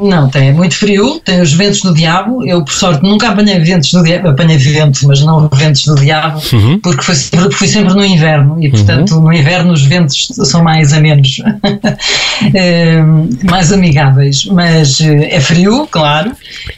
Não, 0.00 0.28
tem 0.28 0.52
muito 0.52 0.74
frio, 0.76 1.20
tem 1.24 1.40
os 1.40 1.52
ventos 1.52 1.80
do 1.80 1.92
diabo. 1.94 2.44
Eu, 2.46 2.64
por 2.64 2.72
sorte, 2.72 3.02
nunca 3.02 3.28
apanhei 3.28 3.58
ventos 3.60 3.90
do 3.92 4.02
diabo, 4.02 4.28
apanhei 4.28 4.56
ventos, 4.58 5.02
mas 5.02 5.20
não 5.22 5.48
ventos 5.52 5.84
do 5.84 5.94
diabo, 5.96 6.40
Uhum. 6.52 6.78
porque 6.80 7.02
fui 7.02 7.14
sempre, 7.14 7.52
fui 7.52 7.68
sempre 7.68 7.94
no 7.94 8.04
inverno 8.04 8.56
e, 8.62 8.70
portanto, 8.70 9.20
no 9.20 9.32
inverno 9.32 9.72
os 9.72 9.82
ventos 9.82 10.28
são 10.44 10.62
mais 10.62 10.92
amenos, 10.92 11.36
Eh, 12.54 13.02
mais 13.50 13.72
amigáveis. 13.72 14.44
Mas 14.46 15.00
eh, 15.00 15.28
é 15.36 15.40
frio, 15.40 15.86
claro, 15.90 16.32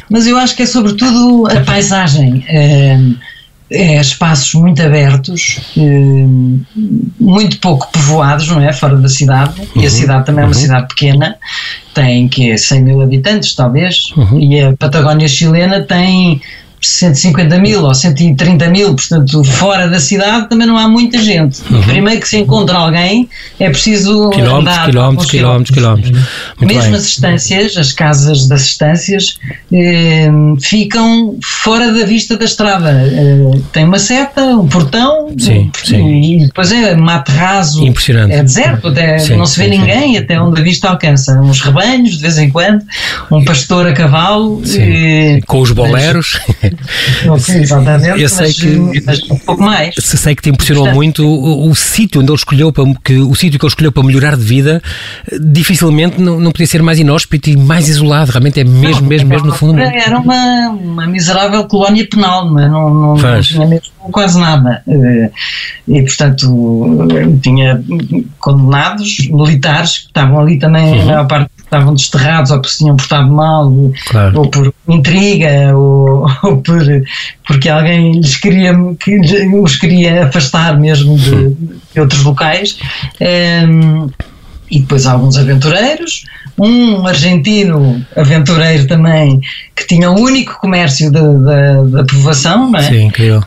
mas 0.08 0.26
eu 0.26 0.36
acho 0.38 0.56
que 0.56 0.62
é 0.62 0.66
sobretudo 0.66 1.46
a 1.50 1.60
paisagem. 1.60 2.44
Eh, 2.48 2.98
é 3.70 4.00
espaços 4.00 4.52
muito 4.54 4.82
abertos, 4.82 5.60
eh, 5.76 6.26
muito 7.20 7.58
pouco 7.58 7.90
povoados, 7.92 8.48
não 8.48 8.60
é? 8.60 8.72
Fora 8.72 8.96
da 8.96 9.08
cidade. 9.08 9.62
E 9.76 9.86
a 9.86 9.90
cidade 9.90 10.26
também 10.26 10.42
é 10.42 10.46
uma 10.46 10.54
cidade 10.54 10.88
pequena, 10.88 11.36
tem 11.94 12.28
que 12.28 12.58
100 12.58 12.82
mil 12.82 13.00
habitantes, 13.00 13.54
talvez. 13.54 14.12
E 14.38 14.60
a 14.60 14.76
Patagónia 14.76 15.28
chilena 15.28 15.82
tem 15.82 16.40
150 16.80 17.58
mil 17.58 17.84
ou 17.84 17.94
130 17.94 18.68
mil, 18.70 18.94
portanto, 18.94 19.44
fora 19.44 19.88
da 19.88 20.00
cidade 20.00 20.48
também 20.48 20.66
não 20.66 20.76
há 20.78 20.88
muita 20.88 21.18
gente. 21.18 21.60
E 21.70 21.82
primeiro 21.84 22.20
que 22.20 22.28
se 22.28 22.38
encontra 22.38 22.76
alguém, 22.78 23.28
é 23.58 23.68
preciso. 23.70 24.30
Quilómetros, 24.30 24.60
andar 24.76 24.86
quilómetros, 24.86 25.30
quilómetros, 25.30 25.74
quilómetros. 25.74 26.10
Muito 26.58 26.74
Mesmo 26.74 26.90
bem. 26.90 26.94
as 27.00 27.04
estâncias, 27.06 27.76
as 27.76 27.92
casas 27.92 28.46
das 28.48 28.62
estâncias, 28.62 29.38
eh, 29.72 30.28
ficam 30.60 31.36
fora 31.44 31.92
da 31.92 32.04
vista 32.04 32.36
da 32.36 32.44
estrada. 32.44 32.90
Eh, 32.90 33.58
tem 33.72 33.84
uma 33.84 33.98
seta, 33.98 34.42
um 34.42 34.66
portão, 34.68 35.34
Sim, 35.38 35.70
sim. 35.84 36.40
e 36.40 36.46
depois 36.46 36.72
é 36.72 36.94
mato 36.96 37.30
raso, 37.32 37.84
Impressionante. 37.84 38.32
é 38.34 38.42
deserto, 38.42 38.88
até 38.88 39.18
Sim, 39.18 39.36
não 39.36 39.46
se 39.46 39.58
vê 39.58 39.68
ninguém 39.68 40.16
até 40.16 40.40
onde 40.40 40.60
a 40.60 40.64
vista 40.64 40.88
alcança. 40.88 41.40
Uns 41.40 41.60
rebanhos, 41.60 42.12
de 42.16 42.22
vez 42.22 42.38
em 42.38 42.50
quando, 42.50 42.82
um 43.30 43.44
pastor 43.44 43.86
a 43.86 43.92
cavalo. 43.92 44.62
Eh, 44.76 45.40
Com 45.46 45.60
os 45.60 45.70
boleros. 45.72 46.40
Exatamente, 47.48 48.20
eu 48.20 48.28
sei 48.28 48.46
mas, 48.46 48.56
que, 48.56 49.02
mas 49.04 49.22
um 49.30 49.38
pouco 49.38 49.62
mais. 49.62 49.94
Sei 49.98 50.34
que 50.34 50.42
te 50.42 50.50
impressionou 50.50 50.92
muito 50.92 51.26
o, 51.26 51.68
o 51.68 51.74
sítio 51.74 52.20
onde 52.20 52.30
ele 52.30 52.38
escolheu 52.38 52.72
para, 52.72 52.84
que 53.04 53.18
o 53.18 53.34
sítio 53.34 53.58
que 53.58 53.64
ele 53.64 53.70
escolheu 53.70 53.92
para 53.92 54.02
melhorar 54.02 54.36
de 54.36 54.44
vida 54.44 54.82
dificilmente 55.40 56.20
não, 56.20 56.38
não 56.38 56.52
podia 56.52 56.66
ser 56.66 56.82
mais 56.82 56.98
inóspito 56.98 57.50
e 57.50 57.56
mais 57.56 57.88
isolado, 57.88 58.30
realmente 58.30 58.60
é 58.60 58.64
mesmo, 58.64 59.02
não, 59.02 59.08
mesmo, 59.08 59.28
mesmo 59.28 59.46
no 59.46 59.54
fundo. 59.54 59.80
Era 59.80 60.18
uma, 60.18 60.68
uma 60.68 61.06
miserável 61.06 61.64
colónia 61.64 62.06
penal, 62.08 62.50
não, 62.50 62.58
é? 62.58 62.68
não, 62.68 62.90
não, 62.90 63.16
não 63.16 63.40
tinha 63.40 63.66
mesmo 63.66 63.90
quase 64.10 64.38
nada. 64.38 64.82
Eh, 64.86 65.30
e, 65.88 66.02
portanto, 66.02 67.08
tinha 67.42 67.82
condenados 68.38 69.28
militares 69.28 69.98
que 69.98 70.06
estavam 70.06 70.40
ali 70.40 70.58
também, 70.58 70.94
uhum. 70.94 71.02
a 71.02 71.04
maior 71.04 71.26
parte 71.26 71.50
estavam 71.70 71.94
desterrados 71.94 72.50
ou 72.50 72.60
que 72.60 72.68
se 72.68 72.78
tinham 72.78 72.96
portado 72.96 73.30
mal, 73.30 73.72
claro. 74.08 74.40
ou 74.40 74.50
por 74.50 74.74
intriga, 74.88 75.76
ou, 75.76 76.26
ou, 76.42 76.56
por, 76.58 76.82
porque 77.46 77.68
alguém 77.68 78.12
lhes 78.12 78.36
queria, 78.36 78.74
que 78.98 79.18
os 79.54 79.76
queria 79.76 80.24
afastar 80.24 80.78
mesmo 80.78 81.16
de, 81.16 81.56
de 81.94 82.00
outros 82.00 82.24
locais. 82.24 82.78
Um, 83.20 83.24
ehm, 83.24 84.10
e 84.70 84.78
depois 84.78 85.04
alguns 85.04 85.36
aventureiros, 85.36 86.24
um 86.56 87.04
argentino 87.04 88.04
aventureiro 88.16 88.86
também 88.86 89.40
que 89.74 89.84
tinha 89.84 90.08
o 90.08 90.14
único 90.14 90.60
comércio 90.60 91.10
da 91.10 92.04
povoação, 92.04 92.70
não 92.70 92.78
é? 92.78 92.82
Sim, 92.84 93.06
incrível. 93.06 93.42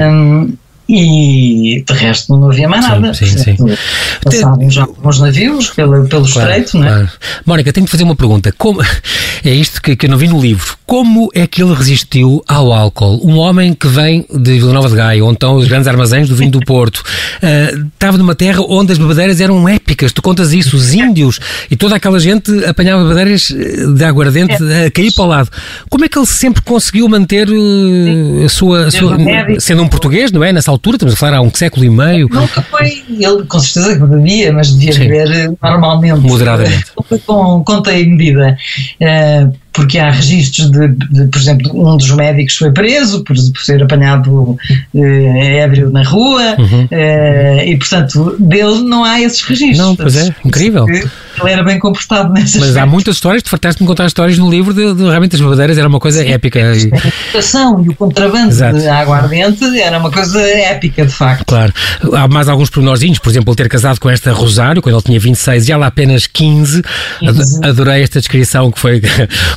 Um, 0.00 0.52
e 0.88 1.82
de 1.86 1.92
resto 1.94 2.36
não 2.36 2.50
havia 2.50 2.68
mais 2.68 2.86
nada. 2.86 3.14
Sim, 3.14 3.26
sim, 3.26 3.56
sim. 3.56 3.76
Passavam 4.22 4.70
já 4.70 4.82
alguns 4.82 5.18
navios 5.18 5.70
pelo, 5.70 6.06
pelo 6.06 6.28
claro, 6.28 6.50
estreito, 6.50 6.78
não 6.78 6.86
é? 6.86 6.90
Claro. 6.90 7.10
Mónica, 7.46 7.72
tenho 7.72 7.86
de 7.86 7.90
fazer 7.90 8.04
uma 8.04 8.14
pergunta. 8.14 8.52
Como, 8.56 8.82
é 9.44 9.50
isto 9.50 9.80
que, 9.80 9.96
que 9.96 10.06
eu 10.06 10.10
não 10.10 10.18
vi 10.18 10.28
no 10.28 10.40
livro. 10.40 10.76
Como 10.86 11.30
é 11.34 11.46
que 11.46 11.62
ele 11.62 11.74
resistiu 11.74 12.44
ao 12.46 12.72
álcool? 12.72 13.20
Um 13.26 13.38
homem 13.38 13.72
que 13.72 13.88
vem 13.88 14.26
de 14.30 14.52
Vila 14.52 14.74
Nova 14.74 14.88
de 14.88 14.96
Gaia, 14.96 15.24
onde 15.24 15.34
estão 15.34 15.56
os 15.56 15.66
grandes 15.66 15.88
armazéns 15.88 16.28
do 16.28 16.36
vinho 16.36 16.50
do 16.50 16.60
Porto, 16.60 16.98
uh, 16.98 17.86
estava 17.94 18.18
numa 18.18 18.34
terra 18.34 18.60
onde 18.68 18.92
as 18.92 18.98
bebedeiras 18.98 19.40
eram 19.40 19.66
épicas. 19.66 20.12
Tu 20.12 20.20
contas 20.20 20.52
isso, 20.52 20.76
os 20.76 20.92
índios 20.92 21.40
e 21.70 21.76
toda 21.76 21.96
aquela 21.96 22.20
gente 22.20 22.52
apanhava 22.66 23.02
bebedeiras 23.04 23.48
de 23.50 24.04
aguardente 24.04 24.62
é. 24.62 24.86
a 24.86 24.90
cair 24.90 25.12
para 25.14 25.24
o 25.24 25.28
lado. 25.28 25.50
Como 25.88 26.04
é 26.04 26.08
que 26.08 26.18
ele 26.18 26.26
sempre 26.26 26.60
conseguiu 26.60 27.08
manter 27.08 27.48
uh, 27.48 28.44
a 28.44 28.48
sua, 28.50 28.86
a 28.86 28.90
sua 28.90 29.16
sendo 29.58 29.82
um 29.82 29.88
português, 29.88 30.30
não 30.30 30.44
é? 30.44 30.52
Nessa 30.52 30.73
altura, 30.74 30.96
estamos 30.96 31.14
a 31.14 31.16
falar 31.16 31.36
há 31.38 31.40
um 31.40 31.52
século 31.52 31.84
e 31.84 31.90
meio. 31.90 32.28
Nunca 32.30 32.62
foi, 32.62 33.04
ele 33.08 33.44
com 33.44 33.58
certeza 33.58 33.98
que 33.98 34.06
bebia, 34.06 34.52
mas 34.52 34.72
devia 34.72 34.92
Sim. 34.92 34.98
beber 35.00 35.30
eh, 35.30 35.50
normalmente. 35.62 36.20
Moderadamente. 36.20 36.86
Com 37.26 37.62
conta 37.64 37.92
e 37.92 38.06
medida. 38.06 38.56
Uh, 39.00 39.63
porque 39.74 39.98
há 39.98 40.08
registros 40.10 40.70
de, 40.70 40.88
de, 40.88 41.26
por 41.26 41.38
exemplo, 41.38 41.92
um 41.92 41.96
dos 41.96 42.10
médicos 42.12 42.56
foi 42.56 42.70
preso 42.70 43.24
por, 43.24 43.34
por 43.34 43.62
ser 43.62 43.82
apanhado 43.82 44.56
eh, 44.94 45.58
ébrio 45.58 45.90
na 45.90 46.04
rua 46.04 46.54
uhum. 46.56 46.88
eh, 46.90 47.64
e, 47.66 47.76
portanto, 47.76 48.36
dele 48.38 48.82
não 48.84 49.04
há 49.04 49.20
esses 49.20 49.42
registros. 49.42 49.78
Não, 49.78 49.96
pois 49.96 50.16
é, 50.16 50.32
incrível. 50.44 50.86
Ele 50.88 51.10
era 51.50 51.64
bem 51.64 51.80
comportado 51.80 52.32
nessas 52.32 52.60
Mas 52.60 52.76
há 52.76 52.86
muitas 52.86 53.16
histórias, 53.16 53.42
tu 53.42 53.50
fartaste-me 53.50 53.86
contar 53.86 54.06
histórias 54.06 54.38
no 54.38 54.48
livro 54.48 54.72
de, 54.72 54.94
de 54.94 55.02
realmente 55.02 55.34
as 55.34 55.40
bebedeiras, 55.42 55.76
era 55.76 55.88
uma 55.88 55.98
coisa 55.98 56.22
Sim. 56.22 56.30
épica. 56.30 56.60
A 56.60 56.76
importação 56.76 57.84
e 57.84 57.88
o 57.88 57.96
contrabando 57.96 58.50
Exato. 58.50 58.78
de 58.78 58.86
aguardente 58.86 59.64
era 59.80 59.98
uma 59.98 60.10
coisa 60.12 60.40
épica, 60.40 61.04
de 61.04 61.12
facto. 61.12 61.46
Claro. 61.46 61.72
Há 62.12 62.28
mais 62.28 62.48
alguns 62.48 62.70
pormenorzinhos, 62.70 63.18
por 63.18 63.30
exemplo, 63.30 63.50
ele 63.50 63.56
ter 63.56 63.68
casado 63.68 63.98
com 63.98 64.08
esta 64.08 64.32
Rosário, 64.32 64.80
quando 64.80 64.94
ele 64.94 65.02
tinha 65.02 65.18
26 65.18 65.68
e 65.68 65.72
ela 65.72 65.86
apenas 65.88 66.28
15. 66.28 66.82
15. 67.18 67.60
Adorei 67.64 68.02
esta 68.04 68.20
descrição 68.20 68.70
que 68.70 68.78
foi 68.78 69.02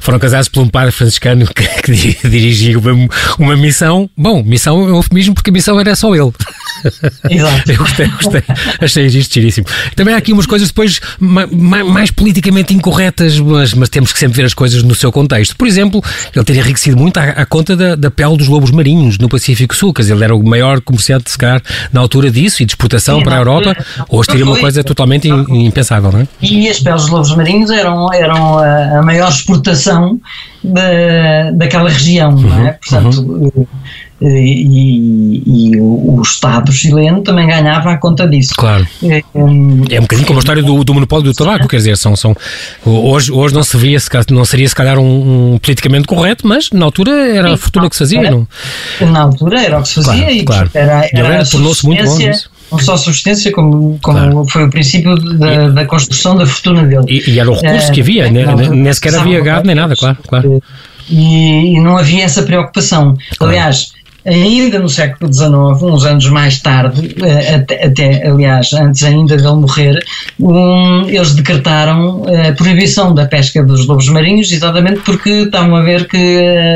foram 0.08 0.20
casados 0.20 0.48
por 0.48 0.62
um 0.62 0.70
padre 0.70 0.94
franciscano 0.94 1.46
que, 1.54 1.68
que 1.84 2.30
dirigia 2.30 2.80
uma, 2.80 3.10
uma 3.38 3.58
missão. 3.58 4.10
Bom, 4.16 4.42
missão 4.42 4.80
é 4.80 4.84
um 4.86 4.96
eufemismo 4.96 5.36
porque 5.36 5.50
a 5.50 5.54
missão 5.54 5.78
era 5.78 5.94
só 5.98 6.16
ele. 6.16 6.32
Exato. 7.30 7.64
Eu 7.70 7.78
gostei, 7.78 8.08
gostei. 8.08 8.44
Achei 8.80 9.06
isto 9.08 9.34
giríssimo. 9.34 9.68
Também 9.98 10.14
há 10.14 10.18
aqui 10.18 10.32
umas 10.32 10.46
coisas 10.46 10.70
depois 10.70 11.02
mais, 11.20 11.86
mais, 11.86 12.10
politicamente 12.10 12.74
incorretas, 12.74 13.38
mas, 13.38 13.74
mas 13.74 13.90
temos 13.90 14.14
que 14.14 14.20
sempre 14.20 14.38
ver 14.38 14.46
as 14.46 14.54
coisas 14.54 14.82
no 14.82 14.96
seu 14.96 15.12
contexto. 15.12 15.58
Por 15.58 15.68
exemplo, 15.68 16.02
ele 16.34 16.46
teria 16.46 16.62
enriquecido 16.62 16.96
muito 16.96 17.18
à, 17.18 17.24
à 17.24 17.46
conta 17.46 17.76
da, 17.76 17.96
da 17.96 18.10
pele 18.10 18.38
dos 18.38 18.48
lobos 18.48 18.72
marinhos 18.72 19.18
no 19.18 19.28
Pacífico 19.28 19.76
Sul, 19.76 19.94
quer 19.94 20.04
dizer, 20.04 20.14
ele 20.14 20.24
era 20.24 20.36
o 20.36 20.42
maior 20.42 20.80
comerciante 20.80 21.26
de 21.26 21.32
secar 21.32 21.62
na 21.92 22.00
altura 22.00 22.32
disso 22.32 22.64
e 22.64 22.66
de 22.66 22.72
exportação 22.72 23.18
Sim, 23.18 23.26
para 23.26 23.36
a 23.36 23.40
Europa. 23.40 23.76
Hoje 24.08 24.30
teria 24.30 24.46
uma 24.46 24.58
coisa 24.58 24.86
totalmente 24.86 25.28
impensável, 25.28 26.14
não 26.14 26.22
é? 26.22 26.28
E 26.42 26.70
as 26.70 26.80
peles 26.80 27.02
dos 27.02 27.12
lobos 27.12 27.36
marinhos 27.36 27.72
eram, 27.72 28.14
eram 28.14 28.60
a 28.60 29.02
maior 29.02 29.30
exportação 29.30 29.97
da, 30.64 31.52
daquela 31.52 31.90
região, 31.90 32.32
uhum, 32.32 32.42
não 32.42 32.58
é? 32.58 32.70
Uhum, 32.70 32.76
Portanto, 32.82 33.22
uhum. 33.22 33.68
e, 34.22 35.44
e, 35.46 35.78
o, 35.80 36.18
o, 36.18 36.22
Estado 36.22 36.72
chileno 36.72 37.22
também 37.22 37.48
ganhava 37.48 37.92
à 37.92 37.98
conta 37.98 38.28
disso. 38.28 38.54
Claro. 38.58 38.88
É, 39.04 39.24
um, 39.36 39.84
é 39.90 40.00
um 40.00 40.04
bocadinho 40.04 40.28
como 40.28 40.40
a 40.40 40.42
história 40.42 40.64
do, 40.64 40.84
do 40.84 40.94
monopólio 40.94 41.26
do 41.26 41.34
tabaco, 41.34 41.68
quer 41.68 41.78
dizer, 41.78 41.98
são, 41.98 42.16
são, 42.16 42.36
hoje, 42.86 43.32
hoje 43.32 43.54
não, 43.54 43.64
se 43.64 43.78
via, 43.78 44.00
não 44.30 44.46
seria 44.46 44.68
se 44.68 44.76
calhar 44.76 44.98
um, 44.98 45.54
um 45.54 45.58
politicamente 45.60 46.08
correto, 46.08 46.48
mas 46.48 46.70
na 46.72 46.86
altura 46.86 47.12
era 47.12 47.54
a 47.54 47.58
fortuna 47.58 47.90
que 47.90 47.96
se 47.96 48.00
fazia. 48.00 48.20
Era, 48.20 48.32
não? 48.32 48.48
Na 49.02 49.22
altura 49.22 49.62
era 49.62 49.80
o 49.80 49.84
que 49.84 49.90
se 49.90 49.96
fazia 49.96 50.24
claro, 50.24 50.34
e 50.34 50.44
claro. 50.44 50.72
era, 50.74 51.10
era, 51.14 51.28
era 51.28 51.46
tornou-se 51.46 51.86
muito 51.86 52.04
bom 52.04 52.18
nisso 52.18 52.57
não 52.72 52.80
só 52.80 52.98
subsistência, 52.98 53.52
como, 53.52 53.98
como 54.02 54.18
claro. 54.20 54.46
foi 54.50 54.66
o 54.66 54.70
princípio 54.70 55.16
da, 55.16 55.70
da, 55.70 55.86
construção 55.86 56.36
da 56.36 56.46
fortuna 56.46 56.84
dele. 56.84 57.06
E, 57.08 57.32
e 57.32 57.40
era 57.40 57.50
o 57.50 57.54
recurso 57.54 57.92
que 57.92 58.02
havia, 58.02 58.28
é, 58.28 58.32
né? 58.32 58.46
nem 58.70 58.94
sequer 58.94 59.16
havia 59.16 59.40
gado 59.42 59.66
nem 59.66 59.76
nada, 59.76 59.96
claro. 59.96 60.18
claro. 60.28 60.64
E, 61.10 61.76
e, 61.76 61.80
não 61.80 61.98
havia 61.98 62.26
essa 62.26 62.44
preocupação. 62.44 63.16
Claro. 63.38 63.54
Aliás, 63.54 63.94
ainda 64.28 64.80
no 64.80 64.90
século 64.90 65.32
XIX, 65.32 65.50
uns 65.82 66.06
anos 66.06 66.30
mais 66.30 66.60
tarde, 66.60 67.16
eh, 67.22 67.56
até, 67.56 67.86
até 67.86 68.28
aliás, 68.28 68.74
antes 68.74 69.04
ainda 69.04 69.38
dele 69.38 69.56
morrer, 69.56 70.04
um, 70.40 71.08
eles 71.08 71.34
decretaram 71.34 72.24
a 72.26 72.52
proibição 72.52 73.14
da 73.14 73.26
pesca 73.26 73.64
dos 73.64 73.88
lobos 73.88 74.10
marinhos, 74.10 74.52
exatamente 74.52 75.00
porque 75.02 75.30
estavam 75.30 75.76
a 75.76 75.82
ver 75.82 76.08
que 76.08 76.18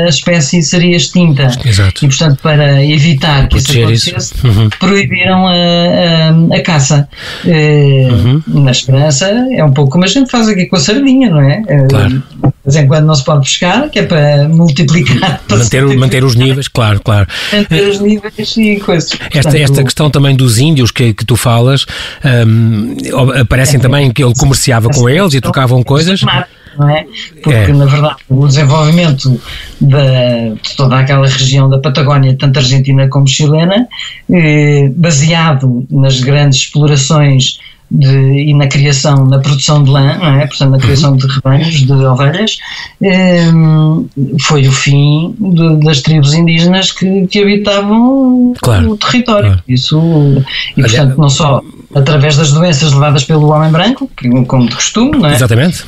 a 0.06 0.08
espécie 0.08 0.62
seria 0.62 0.96
extinta. 0.96 1.50
Exato. 1.64 2.04
E, 2.04 2.08
portanto, 2.08 2.38
para 2.42 2.84
evitar 2.84 3.48
que 3.48 3.58
isso 3.58 3.72
acontecesse, 3.72 4.34
uhum. 4.44 4.70
proibiram 4.78 5.46
a, 5.46 5.52
a, 5.52 6.56
a 6.56 6.60
caça. 6.62 7.08
Eh, 7.46 8.08
uhum. 8.10 8.42
Na 8.46 8.70
esperança, 8.70 9.26
é 9.52 9.62
um 9.62 9.72
pouco 9.72 9.92
como 9.92 10.04
a 10.04 10.08
gente 10.08 10.30
faz 10.30 10.48
aqui 10.48 10.66
com 10.66 10.76
a 10.76 10.80
sardinha, 10.80 11.30
não 11.30 11.40
é? 11.40 11.62
Eh, 11.68 11.86
claro. 11.88 12.22
De 12.64 12.72
vez 12.72 12.84
em 12.84 12.86
quando 12.86 13.06
não 13.06 13.14
se 13.14 13.24
pode 13.24 13.40
pescar, 13.40 13.90
que 13.90 13.98
é 13.98 14.02
para 14.04 14.48
multiplicar. 14.48 15.42
Para 15.48 15.58
manter, 15.58 15.96
manter 15.96 16.24
os 16.24 16.36
níveis, 16.36 16.68
claro, 16.68 17.00
claro 17.00 17.26
entre 17.52 17.80
os 17.82 18.00
níveis 18.00 18.56
e 18.56 18.76
coisas. 18.76 19.10
Esta, 19.32 19.58
esta 19.58 19.84
questão 19.84 20.10
também 20.10 20.36
dos 20.36 20.58
índios 20.58 20.90
que, 20.90 21.12
que 21.12 21.24
tu 21.24 21.36
falas, 21.36 21.86
um, 22.46 22.96
aparecem 23.40 23.78
é, 23.78 23.82
também 23.82 24.12
que 24.12 24.22
ele 24.22 24.34
comerciava 24.34 24.88
com 24.88 25.08
eles 25.08 25.34
e 25.34 25.40
trocavam 25.40 25.82
coisas. 25.82 26.22
É? 26.88 27.04
Porque, 27.42 27.70
é. 27.70 27.72
na 27.72 27.84
verdade, 27.84 28.16
o 28.30 28.46
desenvolvimento 28.46 29.38
de, 29.78 30.54
de 30.62 30.76
toda 30.76 30.98
aquela 30.98 31.26
região 31.26 31.68
da 31.68 31.78
Patagónia, 31.78 32.34
tanto 32.38 32.60
argentina 32.60 33.08
como 33.08 33.28
chilena, 33.28 33.86
eh, 34.30 34.90
baseado 34.96 35.86
nas 35.90 36.20
grandes 36.20 36.60
explorações 36.60 37.58
de, 37.92 38.48
e 38.48 38.54
na 38.54 38.66
criação, 38.66 39.26
na 39.26 39.38
produção 39.38 39.84
de 39.84 39.90
lã, 39.90 40.16
não 40.16 40.40
é? 40.40 40.46
portanto, 40.46 40.70
na 40.70 40.78
criação 40.78 41.16
de 41.16 41.26
rebanhos, 41.26 41.82
de 41.86 41.92
ovelhas, 41.92 42.58
um, 43.54 44.08
foi 44.40 44.66
o 44.66 44.72
fim 44.72 45.34
de, 45.38 45.76
das 45.84 46.00
tribos 46.00 46.32
indígenas 46.32 46.90
que, 46.90 47.26
que 47.26 47.42
habitavam 47.42 48.54
claro, 48.60 48.92
o 48.92 48.96
território. 48.96 49.48
Claro. 49.48 49.62
Isso, 49.68 50.00
e, 50.76 50.80
portanto, 50.80 51.18
não 51.18 51.28
só 51.28 51.62
através 51.94 52.36
das 52.36 52.52
doenças 52.52 52.92
levadas 52.92 53.24
pelo 53.24 53.48
homem 53.50 53.70
branco, 53.70 54.10
como 54.46 54.68
de 54.68 54.74
costume, 54.74 55.18
não 55.18 55.28
é? 55.28 55.34
Exatamente. 55.34 55.84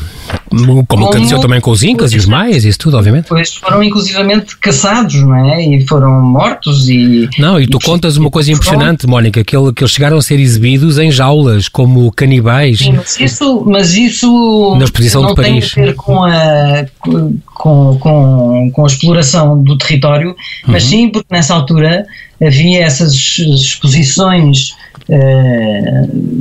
Como, 0.50 0.86
como 0.86 1.08
aconteceu 1.08 1.40
também 1.40 1.60
com 1.60 1.70
os 1.70 1.82
Incas 1.82 2.12
e 2.12 2.16
os 2.16 2.26
Maias, 2.26 2.64
isso 2.64 2.78
tudo, 2.78 2.96
obviamente. 2.96 3.26
Pois 3.28 3.54
foram 3.54 3.82
inclusivamente 3.82 4.56
caçados, 4.58 5.14
não 5.14 5.34
é? 5.34 5.64
E 5.64 5.86
foram 5.86 6.20
mortos 6.22 6.88
e. 6.88 7.28
Não, 7.38 7.58
e 7.58 7.66
tu 7.66 7.78
e, 7.80 7.84
contas 7.84 8.16
uma 8.16 8.30
coisa 8.30 8.52
impressionante, 8.52 9.06
Mónica, 9.06 9.42
que, 9.42 9.56
ele, 9.56 9.72
que 9.72 9.82
eles 9.82 9.92
chegaram 9.92 10.18
a 10.18 10.22
ser 10.22 10.38
exibidos 10.38 10.98
em 10.98 11.10
jaulas, 11.10 11.68
como 11.68 12.12
canibais. 12.12 12.78
Sim, 12.78 12.92
mas 12.92 13.18
isso, 13.18 13.64
mas 13.66 13.94
isso 13.94 14.76
Na 14.78 14.84
exposição 14.84 15.22
não 15.22 15.30
de 15.30 15.36
Paris. 15.36 15.72
tem 15.72 15.82
a 15.82 15.86
ver 15.86 15.94
com 15.94 16.24
a, 16.24 16.86
com, 17.00 17.98
com, 17.98 18.70
com 18.72 18.84
a 18.84 18.86
exploração 18.86 19.62
do 19.62 19.76
território, 19.78 20.34
mas 20.66 20.84
uhum. 20.84 20.90
sim 20.90 21.08
porque 21.08 21.28
nessa 21.30 21.54
altura 21.54 22.04
havia 22.40 22.82
essas 22.82 23.14
exposições 23.14 24.74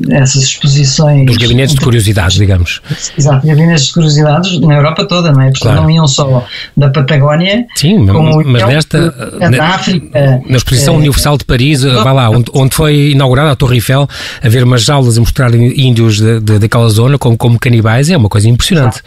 essas 0.09 0.43
exposições. 0.43 1.25
Dos 1.25 1.37
gabinetes 1.37 1.75
de 1.75 1.81
curiosidades, 1.81 2.37
digamos. 2.37 2.81
Exato, 3.17 3.45
gabinetes 3.45 3.87
de 3.87 3.93
curiosidades 3.93 4.59
na 4.59 4.75
Europa 4.75 5.05
toda, 5.05 5.31
não 5.31 5.41
é? 5.41 5.45
Portanto, 5.45 5.61
claro. 5.63 5.81
não 5.81 5.91
iam 5.91 6.07
só 6.07 6.45
da 6.75 6.89
Patagónia, 6.89 7.65
Sim, 7.75 8.05
como 8.07 8.43
mas 8.45 8.65
nesta. 8.65 9.11
Da 9.11 9.51
na, 9.51 9.67
África. 9.67 10.41
Na 10.47 10.57
Exposição 10.57 10.95
uh, 10.95 10.97
Universal 10.97 11.37
de 11.37 11.45
Paris, 11.45 11.83
uh, 11.83 12.03
vai 12.03 12.13
lá, 12.13 12.29
onde, 12.29 12.45
onde 12.53 12.73
foi 12.73 13.11
inaugurada 13.11 13.51
a 13.51 13.55
Torre 13.55 13.75
Eiffel, 13.75 14.07
a 14.41 14.49
ver 14.49 14.63
umas 14.63 14.83
jaulas 14.83 15.17
a 15.17 15.19
mostrar 15.19 15.53
índios 15.53 16.17
de, 16.17 16.39
de, 16.39 16.59
daquela 16.59 16.87
zona 16.89 17.17
como, 17.17 17.37
como 17.37 17.59
canibais, 17.59 18.09
é 18.09 18.15
uma 18.15 18.29
coisa 18.29 18.47
impressionante. 18.47 19.01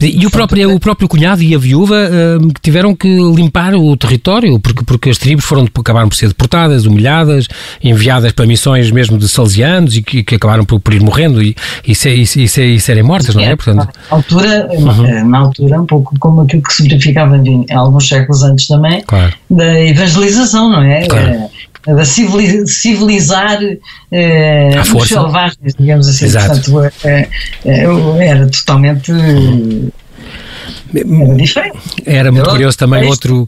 E 0.00 0.24
o 0.24 0.30
próprio, 0.30 0.72
o 0.72 0.78
próprio 0.78 1.08
cunhado 1.08 1.42
e 1.42 1.54
a 1.54 1.58
viúva 1.58 1.96
uh, 1.96 2.52
tiveram 2.62 2.94
que 2.94 3.08
limpar 3.34 3.74
o 3.74 3.96
território, 3.96 4.60
porque, 4.60 4.84
porque 4.84 5.10
as 5.10 5.18
tribos 5.18 5.44
foram, 5.44 5.66
acabaram 5.78 6.08
por 6.08 6.14
ser 6.14 6.28
deportadas, 6.28 6.86
humilhadas, 6.86 7.48
enviadas 7.82 8.30
para 8.30 8.46
missões 8.46 8.57
mesmo 8.90 9.18
de 9.18 9.28
salesianos 9.28 9.96
e 9.96 10.02
que, 10.02 10.22
que 10.22 10.34
acabaram 10.34 10.64
por, 10.64 10.80
por, 10.80 10.94
ir 10.94 11.00
morrendo 11.00 11.42
e, 11.42 11.54
e, 11.86 11.94
ser, 11.94 12.16
e, 12.16 12.22
e, 12.22 12.74
e 12.74 12.80
serem 12.80 13.02
mortas, 13.02 13.34
não 13.34 13.42
é? 13.42 13.56
Portanto, 13.56 13.88
na 14.10 14.16
altura, 14.16 14.68
uhum. 14.72 15.28
na 15.28 15.38
altura, 15.38 15.80
um 15.80 15.86
pouco 15.86 16.14
como 16.18 16.42
aquilo 16.42 16.62
que 16.62 16.72
se 16.72 16.82
verificava 16.82 17.36
em 17.36 17.66
alguns 17.72 18.08
séculos 18.08 18.42
antes 18.42 18.66
também, 18.66 19.02
claro. 19.02 19.32
da 19.50 19.80
evangelização, 19.80 20.70
não 20.70 20.82
é? 20.82 21.06
Claro. 21.06 21.50
Eh, 21.86 21.94
da 21.94 22.04
civilizar 22.04 23.58
eh, 24.10 24.70
os 24.94 25.08
selvagens, 25.08 25.74
digamos 25.78 26.08
assim. 26.08 26.26
Exato. 26.26 26.70
Portanto, 26.70 26.92
eh, 27.04 27.28
eh, 27.64 27.86
era 28.20 28.46
totalmente. 28.48 29.12
Uhum 29.12 29.90
era 30.94 31.34
diferente. 31.34 31.78
Era 32.04 32.32
muito 32.32 32.48
curioso 32.48 32.78
também 32.78 33.06
outro. 33.06 33.46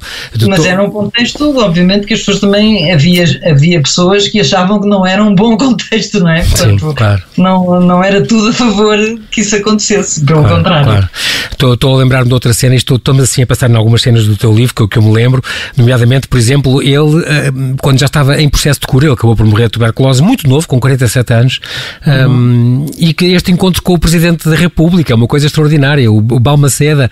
Mas 0.48 0.64
era 0.64 0.82
um 0.82 0.90
contexto, 0.90 1.58
obviamente, 1.58 2.06
que 2.06 2.14
as 2.14 2.20
pessoas 2.20 2.40
também. 2.40 2.92
Havia, 2.92 3.24
havia 3.44 3.80
pessoas 3.80 4.28
que 4.28 4.40
achavam 4.40 4.80
que 4.80 4.88
não 4.88 5.06
era 5.06 5.22
um 5.22 5.34
bom 5.34 5.56
contexto, 5.58 6.20
não 6.20 6.30
é? 6.30 6.42
Portanto, 6.42 6.88
Sim, 6.88 6.94
claro. 6.94 7.22
não, 7.36 7.80
não 7.80 8.04
era 8.04 8.24
tudo 8.24 8.48
a 8.48 8.52
favor 8.52 8.98
que 9.30 9.40
isso 9.40 9.56
acontecesse, 9.56 10.24
pelo 10.24 10.40
claro, 10.40 10.56
contrário. 10.56 10.86
Claro. 10.86 11.10
Estou, 11.50 11.74
estou 11.74 11.94
a 11.94 11.98
lembrar-me 11.98 12.28
de 12.28 12.34
outra 12.34 12.54
cena 12.54 12.74
e 12.74 12.78
estou, 12.78 12.96
estou 12.96 13.14
assim 13.20 13.42
a 13.42 13.46
passar 13.46 13.70
em 13.70 13.76
algumas 13.76 14.00
cenas 14.00 14.26
do 14.26 14.36
teu 14.36 14.52
livro 14.52 14.74
que, 14.74 14.88
que 14.88 14.98
eu 14.98 15.02
me 15.02 15.12
lembro, 15.12 15.42
nomeadamente, 15.76 16.26
por 16.26 16.38
exemplo, 16.38 16.82
ele, 16.82 17.22
eh, 17.26 17.52
quando 17.82 17.98
já 17.98 18.06
estava 18.06 18.40
em 18.40 18.48
processo 18.48 18.80
de 18.80 18.86
cura, 18.86 19.04
ele 19.06 19.12
acabou 19.12 19.36
por 19.36 19.44
morrer 19.44 19.64
de 19.64 19.70
tuberculose 19.72 20.22
muito 20.22 20.48
novo, 20.48 20.66
com 20.66 20.80
47 20.80 21.34
anos, 21.34 21.60
uhum. 22.06 22.30
um, 22.30 22.86
e 22.96 23.12
que 23.12 23.26
este 23.26 23.52
encontro 23.52 23.82
com 23.82 23.92
o 23.92 23.98
Presidente 23.98 24.48
da 24.48 24.56
República, 24.56 25.12
é 25.12 25.16
uma 25.16 25.26
coisa 25.26 25.46
extraordinária, 25.46 26.10
o, 26.10 26.16
o 26.16 26.40
Balmaceda, 26.40 27.10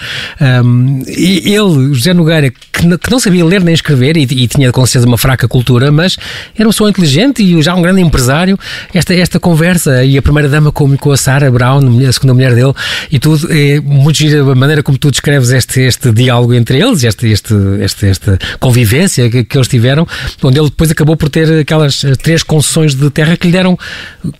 um, 0.65 1.03
e 1.07 1.55
ele, 1.55 1.95
José 1.95 2.13
Nogueira, 2.15 2.51
que, 2.51 2.99
que, 2.99 3.11
não 3.11 3.19
sabia 3.19 3.45
ler 3.45 3.63
nem 3.63 3.75
escrever 3.75 4.17
e, 4.17 4.23
e, 4.23 4.49
tinha 4.49 4.71
com 4.73 4.85
certeza 4.87 5.07
uma 5.07 5.19
fraca 5.19 5.49
cultura, 5.49 5.91
mas 5.91 6.17
era 6.55 6.67
uma 6.67 6.73
pessoa 6.73 6.91
inteligente 6.91 7.43
e 7.43 7.61
já 7.63 7.75
um 7.75 7.83
grande 7.83 8.01
empresário. 8.01 8.59
Esta, 8.93 9.15
esta 9.15 9.41
conversa 9.41 10.05
e 10.05 10.17
a 10.17 10.23
primeira 10.23 10.49
dama 10.49 10.73
com, 10.73 10.97
com 10.97 11.13
a 11.13 11.17
Sarah 11.17 11.51
Brown, 11.51 11.81
a 12.07 12.13
segunda 12.13 12.35
mulher 12.35 12.55
dele, 12.55 12.73
e 13.11 13.19
tudo, 13.19 13.49
é 13.51 13.81
muito 13.81 14.17
gira 14.17 14.41
a 14.41 14.55
maneira 14.55 14.83
como 14.83 14.99
tu 14.99 15.11
descreves 15.11 15.51
este, 15.51 15.81
este 15.81 16.13
diálogo 16.13 16.55
entre 16.55 16.79
eles, 16.79 17.03
este, 17.05 17.29
este, 17.29 17.55
este, 17.81 18.07
esta 18.07 18.39
convivência 18.61 19.29
que, 19.31 19.45
que 19.45 19.57
eles 19.57 19.69
tiveram, 19.69 20.07
onde 20.43 20.59
ele 20.59 20.69
depois 20.69 20.91
acabou 20.91 21.17
por 21.17 21.29
ter 21.29 21.61
aquelas 21.61 22.05
três 22.23 22.43
concessões 22.43 22.95
de 22.95 23.11
terra 23.11 23.37
que 23.37 23.47
lhe 23.47 23.53
deram 23.53 23.79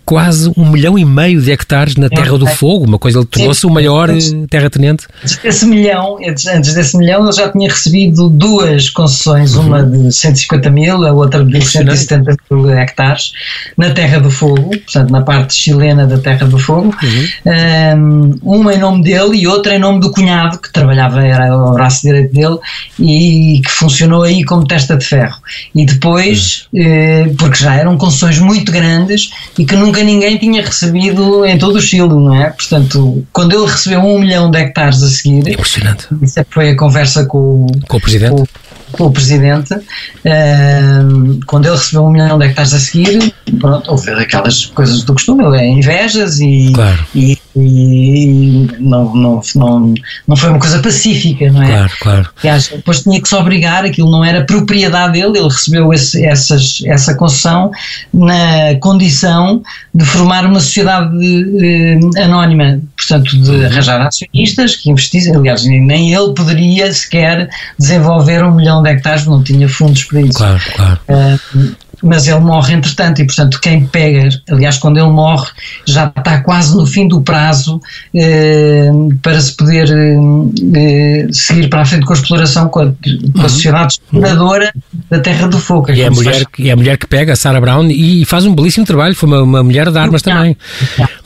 quase 0.05 0.51
um 0.55 0.69
milhão 0.69 0.97
e 0.97 1.05
meio 1.05 1.41
de 1.41 1.51
hectares 1.51 1.95
na 1.95 2.09
Terra 2.09 2.37
do 2.37 2.47
Fogo, 2.47 2.85
uma 2.85 2.99
coisa, 2.99 3.19
ele 3.19 3.25
tornou-se 3.25 3.65
o 3.65 3.69
maior 3.69 4.09
terra-tenente. 4.49 5.07
Esse 5.43 5.65
milhão, 5.69 6.17
antes 6.25 6.73
desse 6.73 6.97
milhão, 6.97 7.23
ele 7.23 7.31
já 7.31 7.49
tinha 7.49 7.69
recebido 7.69 8.29
duas 8.29 8.89
concessões, 8.89 9.55
uhum. 9.55 9.67
uma 9.67 9.83
de 9.83 10.11
150 10.11 10.69
mil, 10.69 11.05
a 11.05 11.11
outra 11.11 11.43
de 11.43 11.61
170 11.61 12.35
mil 12.49 12.69
hectares, 12.71 13.31
na 13.77 13.91
Terra 13.91 14.19
do 14.19 14.31
Fogo, 14.31 14.69
portanto, 14.69 15.09
na 15.11 15.21
parte 15.21 15.53
chilena 15.53 16.05
da 16.05 16.17
Terra 16.17 16.45
do 16.47 16.57
Fogo, 16.57 16.95
uhum. 17.01 18.35
um, 18.43 18.59
uma 18.59 18.73
em 18.73 18.79
nome 18.79 19.03
dele 19.03 19.37
e 19.37 19.47
outra 19.47 19.75
em 19.75 19.79
nome 19.79 19.99
do 19.99 20.11
cunhado, 20.11 20.59
que 20.59 20.71
trabalhava, 20.71 21.21
era 21.25 21.55
o 21.55 21.73
braço 21.73 22.01
direito 22.01 22.33
dele, 22.33 22.57
e 22.99 23.61
que 23.63 23.71
funcionou 23.71 24.23
aí 24.23 24.43
como 24.43 24.67
testa 24.67 24.97
de 24.97 25.05
ferro. 25.05 25.37
E 25.73 25.85
depois, 25.85 26.67
uhum. 26.73 26.81
eh, 26.81 27.31
porque 27.37 27.63
já 27.63 27.75
eram 27.75 27.97
concessões 27.97 28.39
muito 28.39 28.71
grandes 28.71 29.29
e 29.57 29.65
que 29.65 29.75
nunca 29.75 30.03
ninguém 30.03 30.37
tinha 30.37 30.61
recebido 30.61 31.45
em 31.45 31.57
todo 31.57 31.77
o 31.77 31.81
Chile, 31.81 32.07
não 32.07 32.33
é? 32.33 32.49
Portanto, 32.49 33.25
quando 33.31 33.53
ele 33.53 33.69
recebeu 33.69 33.99
um 34.01 34.19
milhão 34.19 34.49
de 34.49 34.57
hectares 34.57 35.01
a 35.03 35.07
seguir, 35.07 35.58
Impressionante. 35.59 36.07
Isso 36.21 36.45
foi 36.49 36.69
a 36.69 36.77
conversa 36.77 37.25
com, 37.25 37.67
com 37.87 37.97
o 37.97 38.01
Presidente. 38.01 38.31
Com, 38.31 38.45
com 38.91 39.03
o 39.05 39.11
Presidente, 39.11 39.73
uh, 39.73 41.39
quando 41.45 41.65
ele 41.65 41.75
recebeu 41.75 42.05
um 42.05 42.11
milhão 42.11 42.37
de 42.37 42.45
hectares 42.45 42.73
a 42.73 42.79
seguir, 42.79 43.33
pronto, 43.59 43.91
houve 43.91 44.09
aquelas 44.11 44.65
coisas 44.65 45.03
do 45.03 45.13
costume, 45.13 45.43
é 45.57 45.67
invejas 45.67 46.39
e, 46.39 46.71
claro. 46.73 47.05
e, 47.13 47.37
e, 47.61 48.67
não, 48.79 49.15
não, 49.15 49.41
não, 49.55 49.93
não 50.27 50.35
foi 50.35 50.49
uma 50.49 50.59
coisa 50.59 50.79
pacífica, 50.79 51.51
não 51.51 51.63
é? 51.63 51.67
Claro, 51.67 51.91
claro. 51.99 52.29
Aliás, 52.39 52.67
depois 52.67 53.01
tinha 53.01 53.21
que 53.21 53.27
se 53.27 53.35
obrigar, 53.35 53.85
aquilo 53.85 54.09
não 54.09 54.23
era 54.23 54.45
propriedade 54.45 55.13
dele, 55.13 55.37
ele 55.37 55.47
recebeu 55.47 55.93
esse, 55.93 56.25
essas, 56.25 56.81
essa 56.85 57.15
concessão 57.15 57.71
na 58.13 58.75
condição 58.79 59.61
de 59.93 60.05
formar 60.05 60.45
uma 60.45 60.59
sociedade 60.59 61.15
eh, 61.61 62.23
anónima, 62.23 62.79
portanto, 62.95 63.37
de 63.37 63.65
arranjar 63.65 64.01
acionistas 64.01 64.75
que 64.75 64.89
investissem, 64.89 65.35
aliás, 65.35 65.65
nem 65.65 66.13
ele 66.13 66.33
poderia 66.33 66.91
sequer 66.93 67.49
desenvolver 67.77 68.43
um 68.43 68.55
milhão 68.55 68.81
de 68.81 68.89
hectares, 68.89 69.25
não 69.25 69.43
tinha 69.43 69.67
fundos 69.67 70.03
para 70.03 70.21
isso. 70.21 70.37
Claro, 70.37 70.61
claro. 70.75 70.99
Uh, 71.07 71.75
mas 72.03 72.27
ele 72.27 72.39
morre 72.39 72.73
entretanto 72.73 73.21
e 73.21 73.25
portanto 73.25 73.59
quem 73.61 73.85
pega, 73.85 74.29
aliás 74.49 74.77
quando 74.77 74.97
ele 74.97 75.09
morre 75.09 75.49
já 75.85 76.05
está 76.05 76.41
quase 76.41 76.75
no 76.75 76.85
fim 76.85 77.07
do 77.07 77.21
prazo 77.21 77.81
eh, 78.13 78.89
para 79.21 79.39
se 79.39 79.55
poder 79.55 79.89
eh, 79.91 81.27
seguir 81.31 81.69
para 81.69 81.81
a 81.81 81.85
frente 81.85 82.05
com 82.05 82.13
a 82.13 82.15
exploração 82.15 82.69
com 82.69 82.79
a, 82.79 82.85
com 82.85 83.39
a 83.39 83.41
uhum. 83.43 83.49
sociedade 83.49 83.93
exploradora 83.93 84.73
da 85.09 85.19
Terra 85.19 85.47
do 85.47 85.59
Fogo. 85.59 85.91
E 85.91 86.01
é, 86.01 86.07
a 86.07 86.11
mulher, 86.11 86.33
faz... 86.33 86.45
é 86.59 86.71
a 86.71 86.75
mulher 86.75 86.97
que 86.97 87.07
pega, 87.07 87.33
a 87.33 87.35
Sarah 87.35 87.59
Brown, 87.59 87.89
e 87.89 88.25
faz 88.25 88.45
um 88.45 88.53
belíssimo 88.53 88.85
trabalho, 88.85 89.15
foi 89.15 89.27
uma, 89.27 89.41
uma 89.41 89.63
mulher 89.63 89.89
de 89.91 89.97
armas 89.97 90.21
também. 90.21 90.55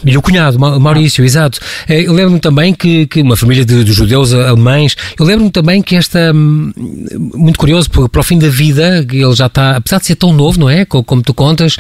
E 0.06 0.18
o 0.18 0.22
cunhado, 0.22 0.60
Maurício, 0.60 1.24
exato. 1.24 1.60
Eh, 1.88 2.04
eu 2.04 2.14
lembro-me 2.14 2.40
também 2.40 2.74
que, 2.74 3.06
que 3.08 3.22
uma 3.22 3.36
família 3.36 3.66
de, 3.66 3.84
de 3.84 3.94
judeus 3.94 4.34
alemães, 4.34 4.96
eu 5.18 5.26
lembro-me 5.26 5.52
também 5.52 5.82
que 5.82 5.96
esta, 5.96 6.32
hum, 6.34 6.72
muito 7.36 7.60
curioso, 7.60 7.90
para 7.90 8.20
o 8.20 8.24
fim 8.24 8.38
da 8.38 8.50
vida, 8.50 9.06
ele 9.12 9.34
já 9.34 9.48
está, 9.48 9.78
apesar 9.78 10.00
de 10.00 10.06
ser 10.06 10.16
tão 10.16 10.34
novo, 10.34 10.60
não 10.64 10.70
é? 10.70 10.86
Como 10.86 11.22
tu 11.22 11.34
contas, 11.34 11.76